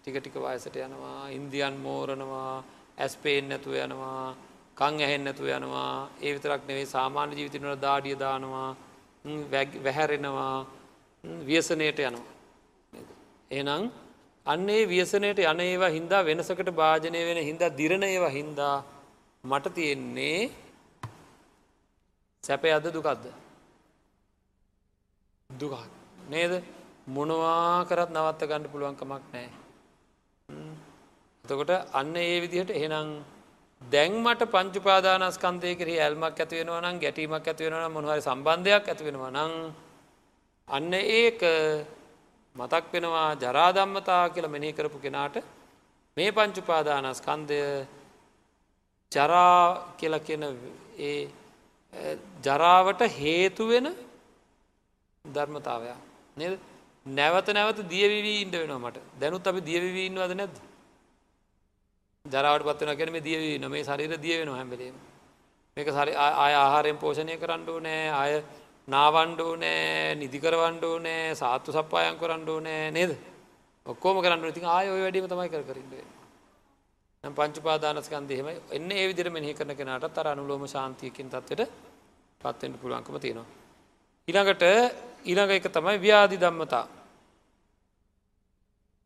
ටික 0.00 0.16
ටික 0.16 0.36
වයසට 0.36 0.76
යනවා 0.78 1.30
ඉන්දියන් 1.30 1.74
මෝරණවා 1.78 2.54
ඇස්පේෙන් 3.00 3.48
නැතුව 3.48 3.74
යනවා 3.76 4.36
කං 4.76 4.94
ඇහෙන් 5.00 5.24
නැතුව 5.24 5.48
යනවා 5.48 5.92
ඒ 6.20 6.32
විතරක් 6.34 6.62
නෙවේ 6.68 6.86
සාමාන්‍ය 6.86 7.34
ජීවිතනට 7.34 7.80
දාඩිය 7.80 8.16
දානවා 8.16 8.68
වැහැරෙනවා 9.84 10.54
ව්‍යසනයට 11.44 11.98
යනවා. 12.00 12.32
එනම් 13.50 13.82
අන්නේ 14.46 14.82
ව්‍යසනයට 14.86 15.38
යන 15.40 15.60
ඒවා 15.60 15.90
හින්දා 15.90 16.24
වෙනසකට 16.24 16.70
භාජනය 16.72 17.20
වෙන 17.28 17.40
හින්දා 17.40 17.70
දිරණ 17.72 18.04
ඒවා 18.04 18.30
හින්දා 18.30 18.76
මට 19.44 19.74
තියෙන්නේ 19.74 20.50
සැප 22.44 22.64
අද 22.66 22.86
දුකක්ද? 22.88 23.24
දුකක්. 25.50 25.74
නේද? 26.28 26.52
මොනවා 27.08 27.84
කරත් 27.84 28.10
නවත්ත 28.10 28.42
ගණඩ 28.42 28.72
පුළුවන්කමක් 28.72 29.24
නෑ 29.32 29.48
එතකොට 31.50 31.70
අන්න 31.92 32.16
ඒ 32.16 32.40
විදිහට 32.40 32.70
එහෙනම් 32.70 33.08
දැන් 33.82 34.12
මට 34.16 34.46
පංචුපාදානස්කන්දය 34.46 35.70
කරේ 35.74 36.00
ඇල්මක් 36.00 36.40
ඇතිවෙනවා 36.40 36.80
නම් 36.80 36.98
ගැටීමක් 36.98 37.46
ඇතිවෙනවා 37.46 37.88
මොහරි 37.88 38.20
සම්බන්ධයක් 38.20 38.84
ඇතිවෙනවා 38.86 39.30
නං 39.30 39.54
අන්න 40.68 40.92
ඒක 40.94 41.40
මතක් 42.56 42.84
වෙනවා 42.92 43.28
ජරාදම්මතා 43.36 44.24
කියල 44.28 44.48
මෙනෙහි 44.48 44.72
කරපු 44.72 44.98
කෙනාට 44.98 45.36
මේ 46.16 46.30
පංචුපාදානස්කන්දය 46.30 47.60
ජරා 49.12 49.58
කියල 49.98 50.14
කියන 50.20 50.44
ඒ 51.00 51.20
ජරාවට 52.42 53.00
හේතුවෙන 53.16 53.86
ධර්මතාවයක් 55.24 55.98
නද? 56.36 56.58
නැවත 57.06 57.48
නැවත 57.48 57.78
දියවිවී 57.88 58.40
ඉන්ඩ 58.42 58.54
වෙනවා 58.54 58.78
මට. 58.80 58.98
දැනුත් 59.20 59.46
අපි 59.46 59.60
දියවිවී 59.60 60.06
ඉන්නවද 60.06 60.34
නැද්ද? 60.34 60.56
ජරාවට 62.24 62.64
පත්වන 62.64 62.96
කෙන 62.96 63.12
මේ 63.12 63.20
දියවී 63.20 63.58
නොමේ 63.58 63.82
ශරීර 63.82 64.12
දිය 64.18 64.36
වෙන 64.38 64.48
හැබලීම 64.50 64.94
මේක 65.76 65.88
සරි 65.88 66.12
ආය 66.14 66.54
ආහාරයෙන් 66.54 66.98
පෝෂණය 66.98 67.36
කරන්නඩෝ 67.36 67.80
නෑ 67.80 68.08
අය 68.12 68.32
නාවන්්ඩෝ 68.88 69.56
නෑ 69.56 70.14
නිදිකරවන්්ඩෝ 70.16 70.96
නෑ 70.98 71.34
සාත්තු 71.34 71.72
සප්පායන් 71.72 72.18
කරන්නඩෝ 72.18 72.60
නෑ 72.60 72.90
නේද? 72.90 73.12
ඔක්කෝම 73.86 74.20
කරන්න 74.20 74.44
ඉතින් 74.46 74.66
ආය 74.66 74.88
ඔය 74.88 75.00
වැඩීම 75.00 75.28
තමයි 75.28 75.48
කර 75.48 75.62
කරින්ඩේ 75.62 76.04
නම් 77.24 77.34
පංචුපාදානස්කන්දහෙම 77.34 78.48
එන්න 78.70 78.90
ඒ 78.92 79.06
විදිර 79.06 79.30
මෙහි 79.30 79.54
කරන 79.54 79.72
කෙනට 79.74 80.08
තර 80.10 80.28
අනුලෝම 80.28 80.66
ශාන්තියකින් 80.66 81.28
තත්වට 81.28 81.70
පත්වෙන්ට 82.40 82.80
පුළුවන්කම 82.82 83.16
තියෙනවා. 83.18 83.48
ඉළඟට 84.28 84.62
ඊළඟ 85.24 85.52
එක 85.52 85.66
තමයි 85.68 85.96
ව්‍යාධි 85.98 86.36
දම්මතා 86.36 86.84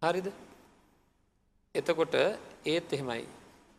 හරිද? 0.02 0.26
එතකොට 1.74 2.14
ඒත් 2.64 2.92
එහෙමයි. 2.92 3.24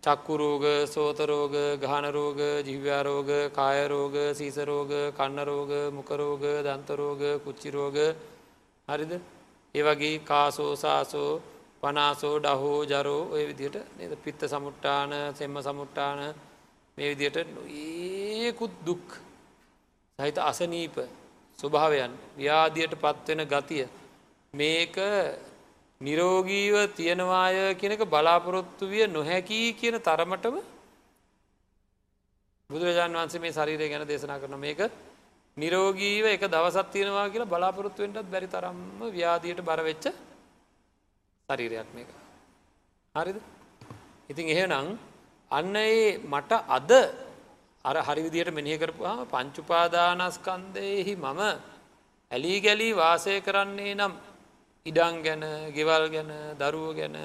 චක්කුරෝග 0.04 0.65
සෝතරෝග 0.88 1.54
ගහනරෝග 1.82 2.39
ජිව්‍යාරෝග 2.63 3.30
කායරෝග 3.52 4.15
සීසරෝග 4.34 4.91
කන්නරෝග 5.13 5.71
මුකරෝග 5.91 6.43
දන්තරෝග 6.62 7.21
කුච්චිරෝග 7.43 7.98
හරිද? 8.88 9.13
ඒවගේ 9.76 10.19
කාසෝසාසෝ 10.21 11.41
පනාසෝ 11.82 12.36
ඩහෝ 12.39 12.80
ජරෝ 12.86 13.24
ඔය 13.32 13.43
විදියට 13.48 13.78
නද? 13.98 14.13
පිත්ත 14.17 14.41
සමුට්ටාන 14.45 15.12
සෙම්ම 15.34 15.56
සමුට්ටාන 15.60 16.19
මේ 16.98 17.10
විදියට 17.12 17.38
ඒකුත් 17.67 18.74
දුක් 18.86 19.06
සහිත 20.19 20.38
අසනීප 20.39 20.95
ස්වභාවයන් 21.60 22.13
ව්‍යාධියට 22.36 22.93
පත්වෙන 22.95 23.41
ගතිය 23.45 23.86
මේක 24.54 24.95
නිරෝගීව 26.01 26.75
තියෙනවාය 26.91 27.75
කියනක 27.75 28.01
බලාපොරොත්තු 28.05 28.86
විය 28.86 29.08
නොහැකී 29.08 29.73
කියන 29.73 29.95
තරමටම 30.01 30.55
බුදුරජාන් 32.69 33.13
වන්සේ 33.13 33.39
මේ 33.39 33.53
ශරීරය 33.53 33.88
ගැන 33.88 34.03
දේශනා 34.03 34.39
කරන 34.39 34.58
මේක 34.58 34.79
නිරෝගීව 35.58 36.25
එක 36.27 36.43
දවසත් 36.45 36.91
තියෙනවා 36.91 37.29
කියලා 37.29 37.47
බලාපොරොත්තුවෙන්ටත් 37.47 38.27
බැරි 38.27 38.47
තරම්ම 38.47 38.99
ව්‍යාධියට 39.10 39.62
බරවෙච්ච 39.62 40.05
ශරීරයක් 41.49 41.88
මේක. 41.93 42.10
හරිද? 43.15 43.38
ඉතින් 44.29 44.45
එහෙනම් 44.47 44.97
අන්න 45.51 45.75
ඒ 45.77 46.17
මට 46.19 46.51
අද 46.69 46.91
අර 47.86 47.95
හරි 48.01 48.21
විදියට 48.21 48.51
මෙනෙහි 48.51 48.77
කරපුවාම 48.77 49.19
පංච 49.25 49.55
උපාදානස්කන්ධයෙහි 49.58 51.13
මම 51.15 51.41
ඇලී 52.31 52.60
ගැලී 52.60 52.93
වාසය 52.93 53.34
කරන්නේ 53.41 53.93
නම් 53.93 54.13
ඉඩම් 54.86 55.24
ගැන, 55.24 55.43
ගෙවල් 55.74 56.04
ගැන, 56.10 56.32
දරුවෝ 56.56 56.93
ගැන, 56.93 57.15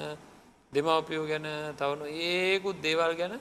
දෙමව්පියෝ 0.73 1.27
ගැන, 1.27 1.47
තවන 1.75 2.01
ඒකුත් 2.07 2.81
දේවල් 2.81 3.13
ගැන 3.15 3.39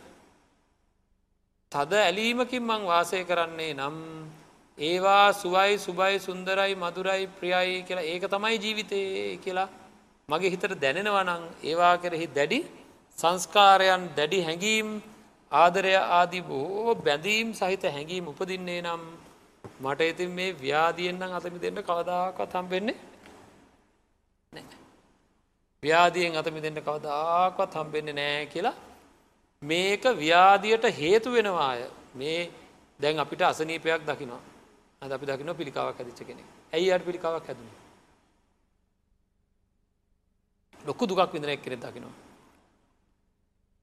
තද 1.73 1.93
ඇලීමකින් 1.99 2.63
මං 2.63 2.83
වාසය 2.85 3.25
කරන්නේ 3.25 3.75
නම් 3.75 3.97
ඒවා 4.79 5.33
සුවයි 5.33 5.79
සුබයි 5.79 6.19
සුන්දරයි 6.19 6.75
මధుරයි 6.75 7.27
ප්‍රියයි 7.31 7.85
කියලා 7.87 8.05
ඒක 8.05 8.25
තමයි 8.27 8.59
ජීවිතේ 8.59 9.39
කියලා 9.39 9.69
මගේ 10.29 10.51
හිතට 10.51 10.75
දැනෙනවා 10.77 11.25
නම් 11.25 11.45
ඒවා 11.63 11.95
කෙරෙහි 11.97 12.27
දැඩි 12.31 12.61
සංස්කාරයන් 13.19 14.05
දැඩි 14.17 14.41
හැඟීම් 14.43 14.89
ආදරය 15.53 15.95
ආදී 15.97 16.43
බෝ 16.43 16.95
බැඳීම් 16.97 17.55
සහිත 17.55 17.85
හැඟීම් 17.89 18.33
උපදින්නේ 18.33 18.81
නම් 18.83 19.03
මට 19.81 20.11
ඉතින් 20.13 20.31
මේ 20.31 20.51
ව්‍යාදියෙන්න්නම් 20.59 21.39
අතමි 21.39 21.63
දෙන්න 21.65 21.81
කවදාකත් 21.83 22.55
හම්බෙන්නේ 22.55 22.99
ව්‍යාදියෙන් 22.99 23.10
අතමි 26.37 26.61
දෙන්න 26.61 26.79
කවදාකවත් 26.81 27.75
හම්බෙන්නේ 27.75 28.13
නෑ 28.13 28.47
කියලා 28.47 28.77
මේක 29.63 30.05
ව්‍යාදියට 30.17 30.85
හේතු 30.93 31.33
වෙනවාය. 31.33 31.81
මේ 32.15 32.41
දැන් 33.01 33.19
අපිට 33.19 33.43
අසනීපයක් 33.43 34.03
දකිනවා. 34.05 34.43
අද 35.03 35.13
අපි 35.13 35.27
දකින 35.27 35.55
පිළිකාවක් 35.57 36.01
ඇදිච්ච 36.01 36.21
කෙනෙ 36.27 36.43
ඇයි 36.73 36.93
අට 36.93 37.05
පිළිකාවක් 37.05 37.47
හැදුණ 37.47 37.71
ලොක්කු 40.81 41.07
දුකක් 41.07 41.33
විඳන 41.33 41.49
එක් 41.49 41.63
කෙනෙ 41.63 41.77
දකිනවා. 41.77 42.17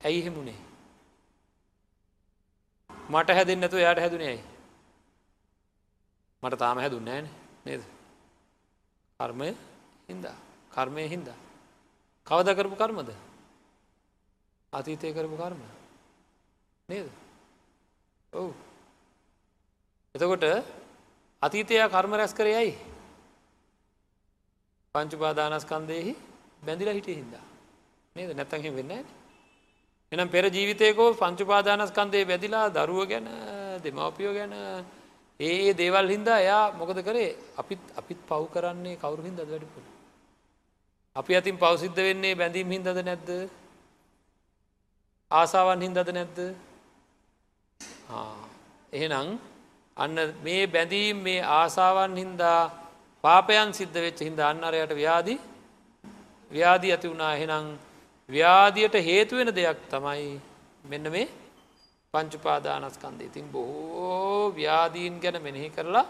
ඇයි 0.02 0.24
හෙමුණේ 0.26 0.60
මට 3.10 3.30
හැදෙන් 3.32 3.60
නැතු 3.60 3.78
යායට 3.78 4.00
හැදුනේයි 4.00 4.42
මට 6.44 6.60
තාම 6.60 6.78
හැදුන්න 6.78 7.10
ෑන 7.10 7.30
නේද? 7.66 7.82
කර්මය 9.20 9.50
හින්දා. 10.10 10.38
කර්මය 10.78 11.08
හින්දා. 11.10 11.40
කවද 12.28 12.56
කරපු 12.58 12.76
කර්මද? 12.76 13.10
අතීතය 14.74 15.14
කරපු 15.14 15.36
කර්ම. 15.36 15.62
නේද? 16.90 17.10
ඔවු. 18.34 18.54
එතකොට 20.16 20.46
අතීතය 21.42 21.76
කර්ම 21.88 22.12
රැස් 22.14 22.34
කරයයි 22.34 22.74
පංචුපාදානස්කන්දයෙහි 24.96 26.14
බැඳිලා 26.66 26.94
හිටිය 26.94 27.18
හින්දා. 27.22 27.46
නේද? 28.16 28.30
නැත්තැහෙ 28.34 28.70
වෙන්න 28.72 28.94
එනම් 30.12 30.30
පෙර 30.30 30.46
ජීවිතයකෝ 30.48 31.10
පංචුපාදානස්කන්දය 31.16 32.26
බැදිලා 32.26 32.70
දරුව 32.70 33.02
ගැන 33.10 33.28
දෙමවපියෝ 33.84 34.34
ගැන 34.34 34.54
ඒ 35.40 35.74
දේවල් 35.74 36.08
හින්දා 36.10 36.40
එයා 36.40 36.72
මොකද 36.72 37.00
කරේ? 37.04 37.36
අපිත් 37.58 37.82
අපිත් 37.96 38.20
පව් 38.30 38.44
කරන්නේ 38.54 38.96
කවුරු 38.96 39.22
හින්ද 39.24 39.40
වැඩිපුර? 39.42 39.97
අපි 41.18 41.34
අතින් 41.36 41.58
පවසිද්ධ 41.58 42.00
වෙන්නේ 42.00 42.36
බැඳීම් 42.36 42.70
හින්දද 42.70 43.00
නැද්ද? 43.00 43.30
ආසාවන් 45.32 45.82
හින්දද 45.82 46.10
නැද්ද? 46.10 46.40
එහෙනම් 48.94 49.30
අන්න 49.98 50.16
මේ 50.44 50.64
බැඳීම් 50.68 51.18
මේ 51.20 51.42
ආසාවන් 51.54 52.14
හින්දා 52.16 52.62
පාපයන් 53.24 53.74
සිද්ධ 53.74 53.98
වෙච්ච 53.98 54.22
හින්ද 54.22 54.40
අන්නරයට 54.42 54.94
ව්‍යාදි 54.94 55.36
ව්‍යාදී 56.52 56.94
ඇති 56.94 57.12
වුණා. 57.12 57.34
එහෙනම් 57.36 57.66
ව්‍යාධියට 58.30 58.96
හේතුවෙන 59.02 59.50
දෙයක් 59.52 59.80
තමයි 59.90 60.30
මෙන්න 60.84 61.06
මේ 61.12 61.28
පංචුපාදානස්කන්ද 62.14 63.20
ඉතින් 63.22 63.46
බොහෝ 63.48 64.52
ව්‍යාදීන් 64.52 65.16
ගැන 65.20 65.38
මෙනෙහි 65.42 65.70
කරලා 65.70 66.06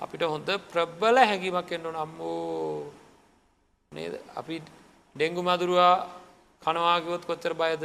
අපිට 0.00 0.22
හොඳ 0.24 0.48
ප්‍රබ්බල 0.70 1.16
හැඟීමක් 1.22 1.70
එන්න 1.72 1.88
නම්මෝ 1.92 3.03
නේද? 3.94 4.14
අපි 4.36 4.56
ඩෙංගු 5.16 5.42
මදුරුවා 5.42 5.94
කනවාගවොත් 6.62 7.22
කොච්චර 7.24 7.52
බයද? 7.54 7.84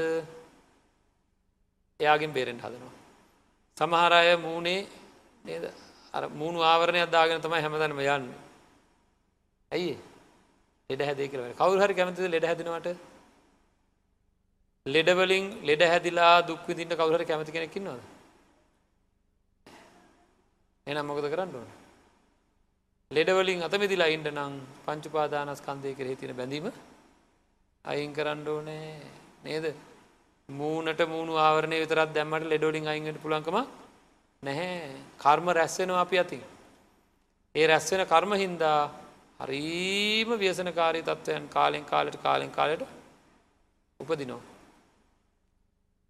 එයාගෙන් 1.99 2.31
බේරෙන්ට 2.31 2.63
හදනවා. 2.63 2.93
සමහරය 3.77 4.35
මූුණේ 4.37 4.87
නේද? 5.45 5.65
අර 6.13 6.23
මූුණු 6.31 6.59
ආවරණය 6.63 6.99
අදාගෙන 6.99 7.41
තමයි 7.41 7.61
හැමදනම 7.61 7.99
යන්න. 8.07 8.25
ඇයි 9.71 9.93
ලෙඩ 10.89 11.01
හැදේ 11.01 11.27
කර 11.27 11.41
කවරු 11.55 11.79
හරි 11.79 11.93
කැමතිද 11.93 12.25
ලෙඩ 12.27 12.45
හැදෙනවට? 12.45 12.87
ලෙඩවලින් 14.85 15.45
ලෙඩ 15.63 15.81
හැදිලා 15.83 16.35
දුක්විදිට 16.43 16.95
කවුහර 16.95 17.23
කැමති 17.23 17.51
කෙනෙකින් 17.51 17.83
නොද 17.83 18.01
එනම් 20.87 21.05
මොකද 21.05 21.25
කරන්න 21.25 21.55
ඕන? 21.55 21.69
ලෙඩවලින් 23.11 23.61
අතමිදිලා 23.63 24.07
ඉන්ට 24.07 24.27
නම් 24.29 24.53
පංචුපාදානස්කන්දය 24.85 25.91
කරේ 25.95 26.15
තින 26.15 26.31
බැඳීම 26.31 26.67
අයින් 27.85 28.11
කරන්න 28.13 28.43
ඕනෑ 28.47 28.83
නේද? 29.43 29.65
මූනට 30.49 31.01
මූුණු 31.07 31.33
ආවරණය 31.37 31.79
විතරත් 31.79 32.13
දැම්මට 32.13 32.45
ලෙඩෝලින් 32.45 32.87
අයින්ට 32.87 33.19
පුලන්කම 33.19 33.57
නැහැ. 34.43 34.69
කර්ම 35.17 35.47
රැස්වෙනවා 35.51 36.01
අපි 36.01 36.19
අති 36.19 36.39
ඒ 37.55 37.65
රැස්වෙන 37.65 38.05
කර්ම 38.05 38.31
හින්දා 38.35 38.79
හරීම 39.39 40.29
ව්‍යසනකාරී 40.37 41.03
තත්ත්වයන් 41.03 41.49
කාලෙන් 41.49 41.85
කාලට 41.85 42.15
කාලෙන් 42.19 42.51
කාලට 42.51 42.87
උපදිනෝ. 43.99 44.41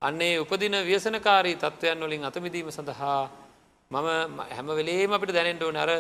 අන්නේ 0.02 0.34
උපදින 0.38 0.76
ව්‍යසනකාරී 0.84 1.58
තත්ත්වයන් 1.58 2.00
වලින් 2.04 2.26
අතමිදීම 2.26 2.72
සඳහා 2.72 3.22
මම 3.92 4.08
හැම 4.50 4.68
වෙලේම 4.76 5.14
අපිට 5.14 5.34
දැනෙන්ට 5.34 5.64
ඕන 5.64 5.80
අර 5.80 5.92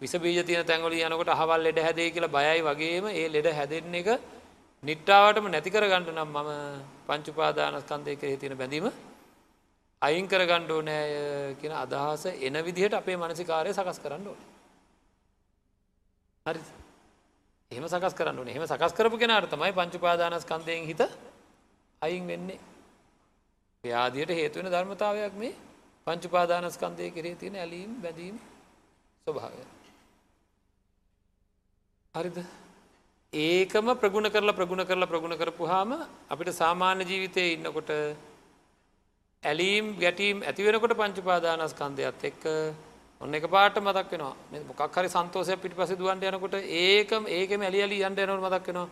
විසබීජ 0.00 0.42
තියන 0.42 0.64
තැන්වල 0.64 0.94
යනකොට 0.98 1.30
අහවල් 1.30 1.60
ලෙඩ 1.60 1.78
හැදේ 1.78 2.10
කියලා 2.10 2.30
බයයි 2.30 2.60
වගේම 2.62 3.06
ඒ 3.10 3.26
ලෙඩ 3.28 3.48
හැදෙන්න 3.50 3.94
එක 3.94 4.08
නිට්ටාවටම 4.82 5.46
නැතිකර 5.48 5.84
ගණඩ 5.84 6.12
නම් 6.12 6.30
මම 6.30 6.50
පංචුපාදානස්කන්දය 7.06 8.16
කරේ 8.16 8.36
තියෙන 8.36 8.56
බැඳීම 8.56 8.86
අයින් 10.02 10.26
කර 10.28 10.42
ගණ්ඩෝ 10.44 10.80
නෑ 10.82 11.54
කියෙන 11.60 11.74
අදහස 11.74 12.24
එන 12.38 12.56
විදිහට 12.60 12.94
අපේ 12.94 13.16
මනසිකාරය 13.16 13.72
සකස් 13.72 13.98
කරන්න 13.98 14.26
ඕන. 14.26 14.40
හරි 16.46 16.60
එහෙම 17.70 17.86
සකස් 17.86 18.14
කරන්න 18.14 18.38
ඕන. 18.38 18.48
එහෙම 18.48 18.66
සකස් 18.66 18.92
කරපු 18.92 19.16
කෙනට 19.16 19.48
තමයි 19.48 19.72
පංචුපාදානස්කන්දයෙන් 19.72 20.84
හිත 20.84 21.02
අයින් 22.02 22.26
වෙන්නේ. 22.26 22.60
ව්‍යාදියට 23.84 24.30
හේතුවෙන 24.30 24.72
ධර්මතාවයක් 24.72 25.34
මේ 25.34 25.54
පංචුපාදානස්කන්දය 26.06 27.10
කරේ 27.10 27.36
තියෙන 27.36 27.56
ඇලීම් 27.56 27.96
බැදීම් 28.02 28.36
ස්වභාවය. 29.26 29.64
හරිද? 32.14 32.38
ඒකම 33.32 33.88
ප්‍රගුණ 34.00 34.30
කරලා 34.30 34.54
ප්‍රගුණ 34.54 34.84
කරලා 34.84 35.10
ප්‍රගුණ 35.12 35.36
කරපු 35.36 35.66
හාම 35.66 35.92
අපිට 36.30 36.50
සාමාන්‍ය 36.54 37.04
ජීවිතය 37.04 37.44
ඉන්නකොට 37.54 37.90
ඇලීම් 39.42 39.86
ගැටීම් 39.96 40.42
ඇතිවෙනකොට 40.42 40.94
පංචුපාදානස්කන්දයක්ත් 41.00 42.26
එක්ක 42.30 42.44
ඔන්න 43.20 43.34
එක 43.34 43.46
පාට 43.50 43.76
මතක් 43.78 44.10
වෙනවා. 44.12 44.34
මොකක් 44.68 44.96
හරි 44.96 45.08
සන්තෝසය 45.08 45.56
පිට 45.56 45.74
පස 45.74 45.94
දුවන්ට 45.94 46.28
යනකොට 46.30 46.54
ඒකම 46.82 47.26
ඒකම 47.28 47.60
ඇලි 47.62 47.82
අලි 47.82 47.98
අන්ට 48.02 48.18
යනවට 48.18 48.44
මතක් 48.44 48.66
වෙනවා. 48.68 48.88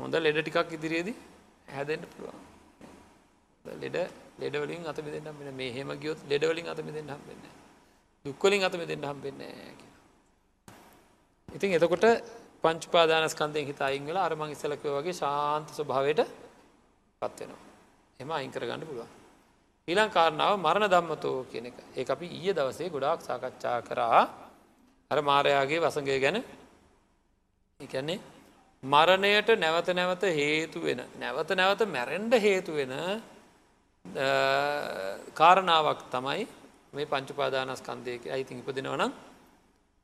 හොඳ 0.00 0.14
ලෙඩ 0.16 0.38
ටිකක් 0.40 0.76
ඉදිරියේදී 0.78 1.16
හැදෙන්ට 1.74 2.06
පුළුවන්. 2.12 2.38
ලෙඩ 3.64 3.96
ලෙඩවලින් 4.38 4.86
අත 4.86 4.98
මෙදෙන්නම් 5.00 5.38
වෙන 5.40 5.56
මේ 5.56 5.72
හෙම 5.72 5.90
ගියොත් 5.98 6.22
ලෙඩවලින් 6.30 6.68
අත 6.68 6.84
මෙදෙන් 6.84 7.08
හම්බෙන්න 7.08 7.44
දුක්වලින් 8.24 8.62
අත 8.62 8.74
මෙදෙන්ට 8.74 9.10
හම්බෙන්න 9.10 9.42
ඉතින් 11.48 11.72
එතකොට 11.72 12.06
පංචුපාදානස්කන්දයෙන් 12.62 13.66
හිත 13.66 13.80
අයින් 13.80 14.04
වෙලා 14.04 14.24
අරමං 14.24 14.50
ඉස්සලකව 14.50 14.86
වගේ 14.94 15.14
ශාන්ත 15.14 15.68
ස්වභාවයට 15.70 16.20
පත්වෙනවා 17.22 17.62
එම 18.20 18.30
අයින් 18.30 18.50
කරගන්න 18.50 18.82
පුළුවන්. 18.82 19.10
ඊළං 19.88 20.10
කාරණාව 20.10 20.54
මරණ 20.56 20.88
දම්මතෝ 20.88 21.44
කියන 21.44 21.66
එක. 21.66 21.76
ඒ 21.92 22.04
අපි 22.06 22.26
ඊය 22.28 22.52
දවසේ 22.52 22.88
ගොඩාක් 22.88 23.20
සාකච්ඡා 23.20 23.78
කරා. 23.82 24.22
අර 25.10 25.18
මාරයාගේ 25.22 25.80
වසඟය 25.80 26.18
ගැන. 26.18 26.38
එකන්නේ 27.80 28.20
මරණයට 28.82 29.48
නැවත 29.56 29.88
නැවත 29.90 30.22
හේතු 30.32 30.78
වෙන 30.80 31.00
නැවත 31.16 31.50
නැවත 31.52 31.80
මැරෙන්ඩ 31.86 32.32
හේතු 32.38 32.72
වෙන 32.72 32.92
කාරණාවක් 35.34 36.00
තමයි 36.08 36.42
මේ 36.92 37.06
පංචුපාදානස්කන්දයක 37.06 38.22
අයිතින් 38.28 38.58
ඉපදිනවනම් 38.58 39.12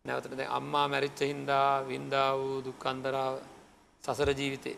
නැවතට 0.04 0.40
අම්මා 0.50 0.86
මැරිච්ච 0.88 1.20
හින්දා 1.22 1.84
වින්දා 1.84 2.30
වූ 2.36 2.56
දුක්කන්දරාව 2.60 3.34
සසර 4.04 4.30
ජීවිතේ. 4.32 4.76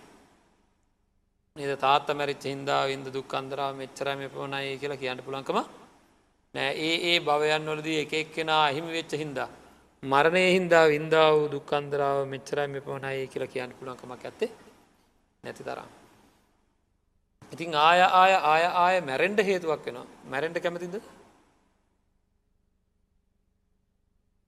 නද? 1.57 1.73
තාත්ත 1.79 2.09
මැරිච්ච 2.13 2.45
හින්දා 2.45 2.83
වින්ද 2.87 3.07
දුක්කන්දරාව 3.09 3.73
මෙච්චරම 3.75 4.21
පවනයි 4.29 4.77
කියලා 4.81 4.99
කියන්න 4.99 5.25
පුළන්කම 5.27 5.59
නෑ. 6.55 6.71
ඒ 6.79 6.95
ඒ 7.11 7.17
භවයන් 7.21 7.65
වලදී 7.69 7.99
එක 8.03 8.13
එක්කෙනා 8.15 8.61
අහිමි 8.69 8.93
වෙච්ච 8.93 9.13
හින්දා 9.23 9.49
මරණය 10.03 10.45
හින්දා 10.57 10.85
වින්දා 10.87 11.29
වූ 11.33 11.49
දුක්කන්දරාව 11.49 12.19
මෙච්චරම 12.29 12.75
පවනයි 12.83 13.27
කියලා 13.27 13.53
කියන්න 13.55 13.77
පුළන්කමක් 13.79 14.23
ඇත්තේ 14.23 14.51
නැති 15.45 15.63
තරම්. 15.63 15.91
ඉතින් 17.53 17.71
ආය 17.81 18.01
ආය 18.13 18.33
ආය 18.45 18.65
ආය 18.85 18.97
මැරෙන්ඩ 19.03 19.41
හේතුවක් 19.43 19.85
වෙනවා. 19.87 20.07
මැරෙන්ඩ 20.27 20.59
කැමතිද? 20.59 20.97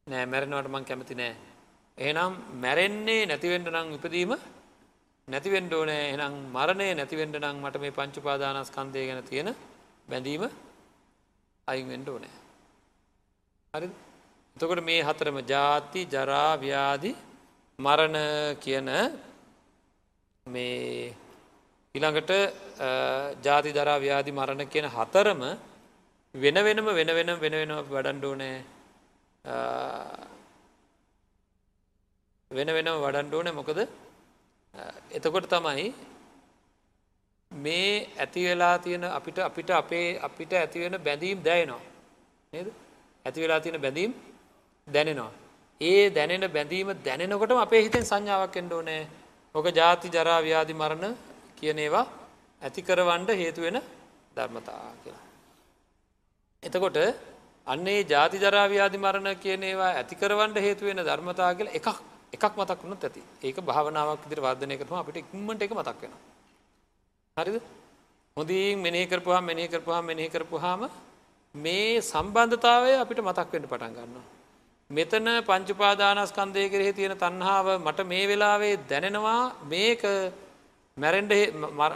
නෑ 0.06 0.26
මැරෙනවට 0.32 0.68
මං 0.70 0.84
කැමති 0.88 1.14
නෑ. 1.20 1.32
එහෙනම් 1.98 2.34
මැරෙන්නේ 2.64 3.22
නැතිවෙන්ඩ 3.26 3.68
නං 3.70 3.88
ඉපදීම 3.96 4.32
නැතිවෙන්ඩ 5.28 5.72
ඕනෑ. 5.78 6.04
එනම් 6.14 6.34
මරණය 6.54 6.86
නැතිවෙන්ඩ 6.94 7.36
නං 7.40 7.56
මට 7.58 7.80
මේ 7.84 7.96
පංචුපාදානස්කන්දය 7.96 9.02
ගැන 9.08 9.22
තියෙන 9.30 9.50
බැඳීම 10.08 10.44
අයිවෙන්ඩ 11.68 12.08
ඕනෑ. 12.08 12.36
හරි 13.74 13.88
එතකොට 14.56 14.82
මේ 14.90 15.00
හතරම 15.08 15.40
ජාති 15.52 16.06
ජරාව්‍යාදි 16.14 17.12
මරණ 17.78 18.16
කියන 18.64 18.92
මේ 20.46 21.10
ඊළඟට 21.94 22.32
ජාති 23.42 23.70
දරා 23.72 23.98
ව්‍යාධි 23.98 24.38
මරණ 24.38 24.72
කියන 24.72 24.88
හතරම 24.88 25.44
වෙන 26.34 26.64
වෙනම 26.66 26.94
වෙන 26.94 27.10
වෙන 27.10 27.36
වෙන 27.42 27.60
වෙන 27.60 27.76
වඩන්ඩෝනෑ 27.90 28.56
වෙන 32.50 32.68
වෙනම 32.68 32.92
වඩන්ඩෝන 32.96 33.48
මොකද 33.54 33.80
එතකොට 35.10 35.46
තමයි 35.46 35.94
මේ 37.50 38.08
ඇති 38.18 38.40
වෙලා 38.44 38.78
තියෙන 38.78 39.04
අපිට 39.08 39.38
අපිට 39.40 39.70
අපේ 39.72 40.18
අපිට 40.18 40.52
ඇතිවෙන 40.52 40.96
බැඳීම් 40.98 41.38
දැයනවා 41.42 41.82
නේද? 42.52 42.68
ඇති 43.26 43.40
වෙලා 43.40 43.60
තියෙන 43.60 43.80
බැඳීම් 43.80 44.12
දැනෙනවා. 44.88 45.32
ඒ 45.80 46.10
දැනෙන 46.10 46.44
බැඳීම 46.50 46.88
දැනෙනකොටම 47.04 47.58
අපේ 47.58 47.82
හිතෙන් 47.82 48.04
සංඥාවක් 48.04 48.56
එන්ඩ 48.56 48.72
ඕනෑ. 48.72 49.02
ඕක 49.54 49.66
ජාති 49.70 50.08
ජරා 50.08 50.40
ව්‍යාධි 50.40 50.74
මරණ 50.74 51.14
කියන 51.56 51.78
ඒවා 51.78 52.06
ඇතිකරවන්ඩ 52.62 53.30
හේතුවෙන 53.32 53.78
ධර්මතා 54.36 54.92
කියලා. 55.04 55.24
එතකොට 56.62 56.98
අන්නේ 57.66 58.04
ජාති 58.04 58.38
ජරාව්‍යාධි 58.38 58.98
මරණ 58.98 59.28
කියන 59.36 59.62
ඒවා 59.64 59.90
ඇතිකරවන්ඩ 59.94 60.58
හේතුවෙන 60.58 61.02
ධර්මතා 61.02 61.50
කියල 61.54 61.68
එකක් 61.70 61.88
එකක් 62.34 62.54
මතක් 62.54 62.80
වුණත් 62.82 63.04
ඇති 63.04 63.22
ඒක 63.42 63.58
භාවනාවක් 63.62 64.28
දිර 64.28 64.40
වර්ධනය 64.40 64.76
කරම 64.76 64.94
අපිට 64.94 65.18
ඉක්මට 65.18 65.62
එක 65.62 65.72
මතක් 65.72 66.00
වෙන. 66.02 66.14
හරිද 67.36 67.60
හොඳින් 68.36 68.78
මෙනෙහි 68.80 69.06
කරපුහා 69.06 69.42
මෙනෙහි 69.42 69.68
කරපුහා 69.68 70.02
මෙනෙහි 70.02 70.28
කරපුහාම 70.28 70.88
මේ 71.54 72.00
සම්බන්ධතාවය 72.02 72.92
අපිට 72.96 73.20
මතක් 73.20 73.48
වෙන්න 73.52 73.66
පටන් 73.66 73.92
ගන්නවා. 73.94 74.26
මෙතන 74.90 75.28
පංචුපාදානස්කන්දය 75.42 76.68
කරෙහි 76.68 76.92
තියෙන 76.92 77.14
තන්හාාව 77.16 77.68
මට 77.78 78.06
මේ 78.06 78.26
වෙලාවේ 78.26 78.74
දැනෙනවා 78.86 79.40
මේක 79.66 80.02
මැරෙන්ඩ 80.96 81.32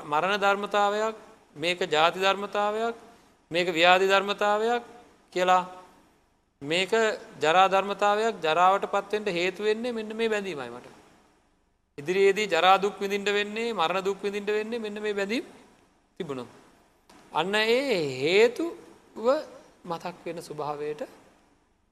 මරණ 0.05 0.41
ධර්මතාවයක් 0.41 1.15
මේක 1.57 1.79
ජාති 1.89 2.19
ධර්මතාවයක් 2.19 2.95
මේක 3.51 3.69
ව්‍යාධි 3.71 4.07
ධර්මතාවයක් 4.09 4.83
කියලා 5.33 5.63
මේක 6.63 6.93
ජරාධර්මතාවයක් 7.41 8.41
ජරාවට 8.43 8.87
පත්වෙන්ට 8.87 9.29
හේතුවෙන්නේ 9.31 9.93
මෙන්න 9.93 10.11
මේ 10.15 10.29
බැඳීමයි 10.29 10.71
මට. 10.71 10.89
ඉදිරියේදී 11.99 12.49
ජරාදුක් 12.49 12.99
විඳින්ට 12.99 13.31
වෙන්නේ 13.33 13.73
මරණ 13.73 14.05
දුක් 14.05 14.19
විඳින්ට 14.23 14.51
වෙන්නේ 14.51 14.79
මෙන්න 14.79 15.03
මේ 15.03 15.15
බැඳීම් 15.15 15.45
තිබුණු. 16.21 16.45
අන්න 17.33 17.55
ඒ 17.55 17.97
හේතුව 18.17 19.27
මතක් 19.85 20.17
වෙන 20.27 20.39
ස්වභාවයට 20.41 21.03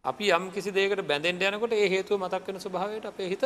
අපි 0.04 0.30
යම් 0.30 0.44
කිසි 0.50 0.70
දේකට 0.70 1.02
බැඳෙන්ට 1.06 1.42
යනකොට 1.42 1.72
ඒ 1.72 1.88
හේතුව 1.88 2.20
මතක් 2.20 2.46
වෙන 2.46 2.60
ස්වභාවයට 2.60 3.06
අපේ 3.06 3.28
හිත 3.28 3.44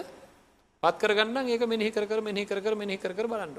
පත් 0.82 0.94
කරගන්න 1.00 1.48
ඒක 1.48 1.62
මෙහි 1.68 1.90
කර 1.90 2.20
මෙහි 2.20 2.44
කර 2.44 2.74
මෙහි 2.74 2.98
කර 2.98 3.26
බලන්ඩ. 3.26 3.58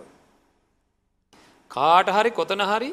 කාට 1.71 2.07
හරි 2.09 2.31
කොතන 2.31 2.63
හරි 2.63 2.91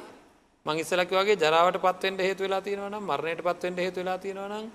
මංගස්සලක 0.67 1.13
වගේ 1.13 1.37
ජරාවට 1.37 1.77
පත්වෙන්ට 1.79 2.21
හේතු 2.21 2.43
වෙලා 2.43 2.61
තියෙනවන 2.61 2.97
මරණයට 3.01 3.43
පත්වෙන්ට 3.43 3.79
හේතු 3.79 4.01
වෙලා 4.01 4.19
තියෙනවනම් 4.19 4.67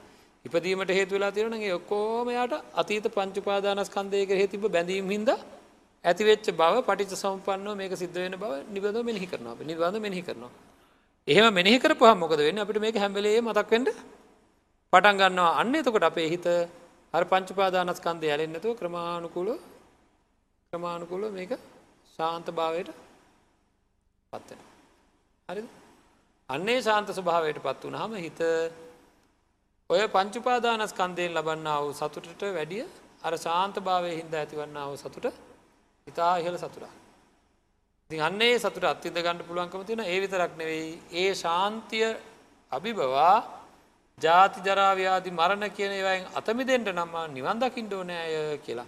ඉපදීමට 0.46 0.92
හේතු 0.92 1.14
වෙලා 1.14 1.32
තියෙනගේ 1.32 1.74
ඔක්කෝමයාට 1.74 2.54
අතීත 2.74 3.06
පංචුපාදානස්කන්දයක 3.10 4.30
හේතිබ 4.32 4.66
බැඳීම් 4.68 5.10
හිද 5.10 5.30
ඇතිවෙච්ච 6.04 6.48
බව 6.54 6.76
පටිච 6.82 7.14
සම්පන්න 7.16 7.70
මේක 7.76 7.94
සිද්ධ 7.96 8.18
වෙන 8.18 8.36
බව 8.36 8.52
නිබඳ 8.70 8.98
මෙහි 9.04 9.28
කරනවා 9.28 9.56
නිබඳ 9.64 9.98
මෙහි 10.00 10.22
කරනවා. 10.22 10.52
එහෙම 11.28 11.48
මෙහි 11.54 11.78
කරපුහ 11.80 12.14
මොකද 12.16 12.40
වෙන්න 12.40 12.60
අපිට 12.60 12.80
මේක 12.80 12.96
හැම්බලේ 12.96 13.40
මතක්වෙන්ට 13.42 13.90
පටන් 14.94 15.18
ගන්නවා 15.18 15.52
අන්න 15.56 15.76
එතකොට 15.76 16.04
අපේ 16.04 16.30
හිත 16.30 16.46
අර 17.14 17.24
පංචුපාදානස්කන්දය 17.26 18.28
ඇලෙන්නතුව 18.28 18.72
ක්‍රමාණුකුල 18.76 19.50
ක්‍රමාණුකුල 20.74 21.24
මේක 21.32 21.52
ශාන්ත 22.20 22.48
භාවයට 22.52 22.90
පත්වෙන. 24.34 24.75
හරි 25.50 25.64
අන්නේ 26.50 26.78
ශාන්ත 26.82 27.10
ස්වභාවයට 27.10 27.58
පත් 27.62 27.82
වනහම 27.86 28.14
හිත 28.18 28.40
ඔය 29.90 30.00
පංචුපාදානස්කන්දයෙන් 30.08 31.34
ලබන්න 31.34 31.68
වූ 31.80 31.92
සතුටට 31.94 32.46
වැඩිය 32.56 32.86
අර 33.22 33.34
ශාන්ත 33.38 33.76
භාවය 33.80 34.12
හින්ද 34.12 34.34
ඇතිවන්න 34.34 34.80
වූ 34.82 34.96
සතුට 34.98 35.26
ඉතා 36.08 36.32
ඉහළ 36.42 36.58
සතුරා. 36.58 36.94
ඉතින් 38.10 38.24
අන්නේ 38.28 38.56
සතුට 38.58 38.86
අත්තිද 38.86 39.18
ගණඩ 39.18 39.46
පුළුවන්කම 39.48 39.84
තියෙන 39.84 40.02
ඒ 40.04 40.18
විතරක් 40.24 40.56
නෙවෙයි 40.62 40.88
ඒ 41.16 41.30
ශාන්තිය 41.36 42.08
අභිබවා 42.72 43.36
ජාති 44.18 44.66
ජරාව්‍යාදි 44.68 45.30
මරණ 45.32 45.66
කියන 45.72 45.94
ඒවයින් 45.94 46.26
අතමිදෙන්ට 46.34 46.90
නම්ම 46.92 47.16
නිවන් 47.36 47.62
දකිින්ට 47.62 47.94
ඕනෑය 47.94 48.58
කියලා. 48.66 48.88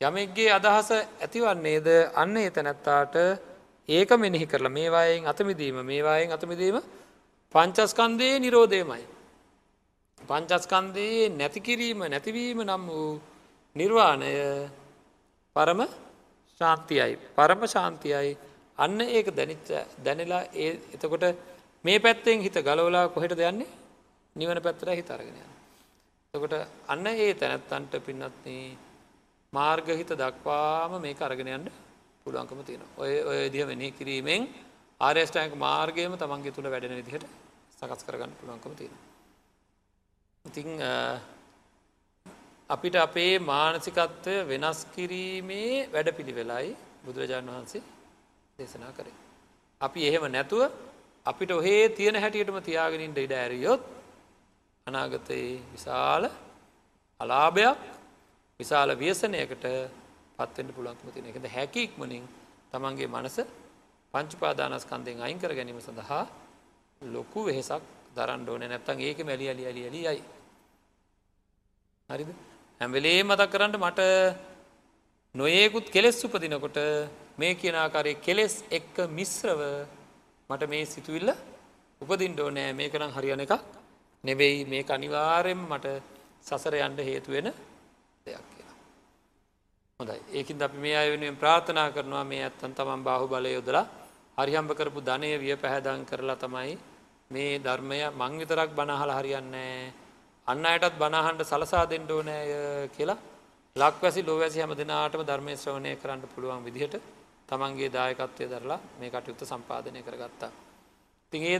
යමෙක්ගේ 0.00 0.48
අදහස 0.52 0.88
ඇතිවන්නේද 0.94 1.86
අන්න 2.14 2.34
ඒ 2.38 2.48
තැනැත්තාට 2.50 3.20
ඒක 3.88 4.10
මෙනෙහි 4.16 4.46
කරලා 4.46 4.70
මේවායෙන් 4.70 5.26
අතමිදීම 5.26 5.76
මේවායෙන් 5.82 6.32
අතමිදීම 6.32 6.78
පංචස්කන්දයේ 7.54 8.38
නිරෝධයමයි. 8.38 9.04
පංචස්කන්දයේ 10.20 11.28
නැතිකිරීම 11.30 12.00
නැතිවීම 12.06 12.58
නම් 12.62 12.82
වූ 12.88 13.20
නිර්වාණය 13.76 14.32
පරම 15.56 15.80
ශාන්තියයි 16.60 17.14
පරම 17.36 17.62
ශාන්තියයි 17.66 18.36
අන්න 18.78 19.00
ඒක 19.08 19.28
දැනිච්ච 19.30 19.68
දැනලා 20.04 20.42
ඒ 20.54 20.72
එතකොට 20.94 21.24
මේ 21.84 21.98
පැත්තෙන් 21.98 22.40
හිත 22.40 22.56
ගලවලා 22.58 23.08
කොහෙට 23.08 23.34
දෙයන්නේ 23.34 23.74
නිවන 24.36 24.58
පැත්තර 24.60 24.88
හිත 24.90 25.10
අරගෙන 25.10 25.36
යන. 25.36 25.50
එතකොට 26.34 26.54
අන්න 26.88 27.06
ඒ 27.06 27.34
තැනැත්තන්ට 27.34 27.94
පින්නත්න 28.00 28.56
මාර්ගහිත 29.52 30.10
දක්වාම 30.14 30.92
මේ 31.00 31.16
අරගෙන 31.20 31.48
යන්න 31.48 31.85
පුළුවන්කම 32.26 32.60
තියෙන 32.64 32.82
ඔය 32.96 33.12
ඔය 33.22 33.40
දිහ 33.48 33.64
වෙනේ 33.64 33.90
කිරීමෙන් 33.92 34.48
ආර්යෂ්ටයක 35.00 35.54
මාර්ගයම 35.56 36.14
තමන්ගේ 36.16 36.52
තුළ 36.52 36.68
වැඩෙන 36.68 36.94
විදිහට 36.94 37.26
සකස් 37.72 38.02
කරගන්න 38.02 38.32
පුළුවන්කම 38.38 38.72
තියෙන. 38.74 38.94
ඉතිං 40.44 40.68
අපිට 42.70 42.96
අපේ 42.98 43.34
මානසිකත්වය 43.40 44.34
වෙනස් 44.44 44.78
කිරීමේ 44.94 45.88
වැඩ 45.88 46.08
පිළිවෙලයි 46.12 46.70
බුදුරජාණන් 47.04 47.50
වහන්සේ 47.50 47.82
දේශනා 48.58 48.92
කරේ. 48.92 49.16
අපි 49.80 50.00
එහෙම 50.08 50.24
නැතුව 50.28 50.62
අපිට 51.26 51.50
ඔහේ 51.52 51.84
තියෙන 51.90 52.16
හැටියටම 52.16 52.58
තියාගෙනින්ට 52.60 53.18
ඉඩ 53.18 53.34
ඇරියොත් 53.34 53.82
අනාගතයේ 54.86 55.52
විශාල 55.72 56.24
අලාභයක් 57.20 57.78
විශාල 58.60 58.90
ව්‍යසනයකට 58.96 59.64
පත්වෙන්ට 60.38 60.74
පුළන්කම 60.76 61.08
තියෙන 61.14 61.30
එකද 61.30 61.46
හැකික්මනින් 61.56 62.24
තමන්ගේ 62.72 63.08
මනස 63.08 63.36
පංචුපාදානස්කන්දයෙන් 64.14 65.22
අයින් 65.26 65.38
කර 65.38 65.52
ගැනීම 65.58 65.80
සඳහා 65.80 66.24
ලොකු 67.02 67.40
වෙහෙසක් 67.46 67.82
දරන්න 68.16 68.48
ඕන. 68.48 68.62
නැත්තන් 68.64 69.00
ඒක 69.00 69.18
මැලි 69.28 69.46
අලි 69.52 69.64
අලි 69.70 69.82
අලි 69.88 70.00
අයි 70.10 70.22
හරිද? 72.10 72.30
හැම්වෙලේ 72.80 73.20
මතක් 73.22 73.50
කරන්න 73.52 73.76
මට 73.78 74.00
නොයෙකුත් 75.34 75.86
කෙලෙස් 75.90 76.18
උපදිනකොට 76.26 76.78
මේ 77.38 77.54
කියනාකාරය 77.54 78.12
කෙලෙස් 78.26 78.54
එක්ක 78.70 78.96
මිශ්‍රව 79.18 79.60
මට 80.50 80.62
මේ 80.72 80.84
සිතුවිල්ල 80.86 81.30
උපදින්ඩෝ 82.00 82.50
නෑ 82.50 82.72
මේකනම් 82.72 83.12
හරියන 83.16 83.44
එකක් 83.44 83.54
නෙවෙයි. 84.24 84.64
මේ 84.64 84.84
අනිවාරයෙන් 84.88 85.60
මට 85.70 85.86
සසර 86.46 86.74
යන්ඩ 86.78 87.00
හේතුවෙන 87.08 87.48
දෙයක්. 88.26 88.44
කියලා. 88.46 88.55
හොඳයි 90.00 90.20
ඒකින් 90.30 90.60
අපි 90.60 90.76
මේ 90.76 90.94
අය 90.94 91.08
වෙනුවෙන් 91.10 91.36
ප්‍රාථනා 91.36 91.90
කරනවා 91.90 92.24
මේ 92.24 92.42
ඇත්තන් 92.42 92.72
තමන් 92.74 93.02
බාහු 93.02 93.26
බලය 93.26 93.50
යොදලා 93.50 93.84
හරිහම්බ 94.38 94.70
කරපු 94.70 95.00
ධනය 95.00 95.30
විය 95.36 95.54
පැහැදං 95.56 96.02
කරලා 96.04 96.36
තමයි 96.36 96.74
මේ 97.30 97.52
ධර්මය 97.58 97.98
මං 98.12 98.32
විතරක් 98.34 98.70
බනහල 98.72 99.10
හරියන්නේ 99.10 99.92
අන්න 100.46 100.66
අයටත් 100.66 100.98
බනාහන්ට 100.98 101.42
සලසා 101.42 101.84
දෙන්න 101.86 102.04
ඕනෑය 102.08 102.90
කියලා 102.90 103.18
ලක්වැසි 103.76 104.20
ලොවැසි 104.22 104.60
හැම 104.60 104.74
දෙනාටම 104.74 105.22
ධර්මය 105.22 105.52
ශ්‍රවණය 105.54 105.96
කරන්න 105.96 106.28
පුළුවන් 106.28 106.66
විදිහට 106.66 107.00
තමන්ගේ 107.48 107.90
දායකත්වය 107.90 108.44
දරලා 108.46 108.80
මේ 108.98 109.10
කටයුත්ත 109.10 109.42
සම්පාදනය 109.44 110.00
කරගත්තා. 110.02 110.50
තිඒ 111.32 111.58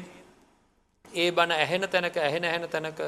ඒ 1.04 1.28
බණ 1.32 1.52
ඇහෙන 1.54 1.84
තැනක 1.86 2.16
ඇහෙන 2.18 2.44
ඇහෙන 2.44 2.68
තැනක 2.68 3.00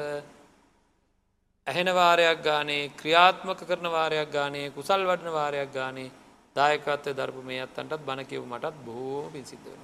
ඇහෙන 1.69 1.89
වාරයක් 1.93 2.39
ගානේ 2.41 2.91
ක්‍රියාත්මක 2.93 3.61
කරන 3.61 3.87
වාරයක් 3.89 4.29
ගානේ 4.29 4.71
කුසල් 4.71 5.01
වඩන 5.03 5.31
වාරයක් 5.31 5.71
ගානේ 5.71 6.09
දායකත්වය 6.55 7.11
දරපු 7.13 7.41
මේ 7.43 7.61
අත්තන්ටත් 7.61 8.01
බණ 8.01 8.25
කිව් 8.25 8.43
මටත් 8.43 8.75
බොහෝ 8.81 9.29
පිසිද්ධ 9.29 9.65
වෙන. 9.65 9.83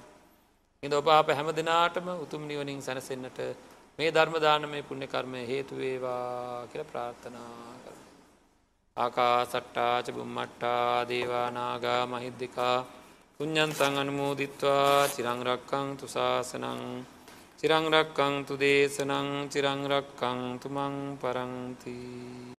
ඉඳ 0.82 0.92
ඔබ 0.92 1.08
අප 1.10 1.28
හැම 1.30 1.48
දෙනාටම 1.52 2.08
උතුම් 2.16 2.42
නිවනින් 2.44 2.80
සැනසෙන්න්නට 2.80 3.38
මේ 3.98 4.10
ධර්මදාන 4.10 4.64
මේ 4.66 4.82
පුුණ්‍ය 4.82 5.06
කර්මය 5.06 5.40
හේතුවේවා 5.44 6.66
කියල 6.70 6.84
ප්‍රාර්ථනා 6.84 7.54
කර. 7.82 7.96
ආකා 8.96 9.38
සට්ටාච 9.44 10.06
බුම්මට්ටා 10.10 11.06
දේවානාගා 11.06 12.02
මහිද්දිකා 12.08 12.76
පුඤ්ඥන්තන් 13.36 13.94
අනුමෝදිත්වා 13.96 15.08
චිරංරක්කං 15.08 15.88
තුසාසනං 15.96 16.82
චිරංරක්කං 17.58 18.34
තු 18.46 18.54
දේශනං 18.56 19.28
චිරංරක්කං 19.52 20.40
තුමං 20.60 20.94
පරංතිී 21.20 22.54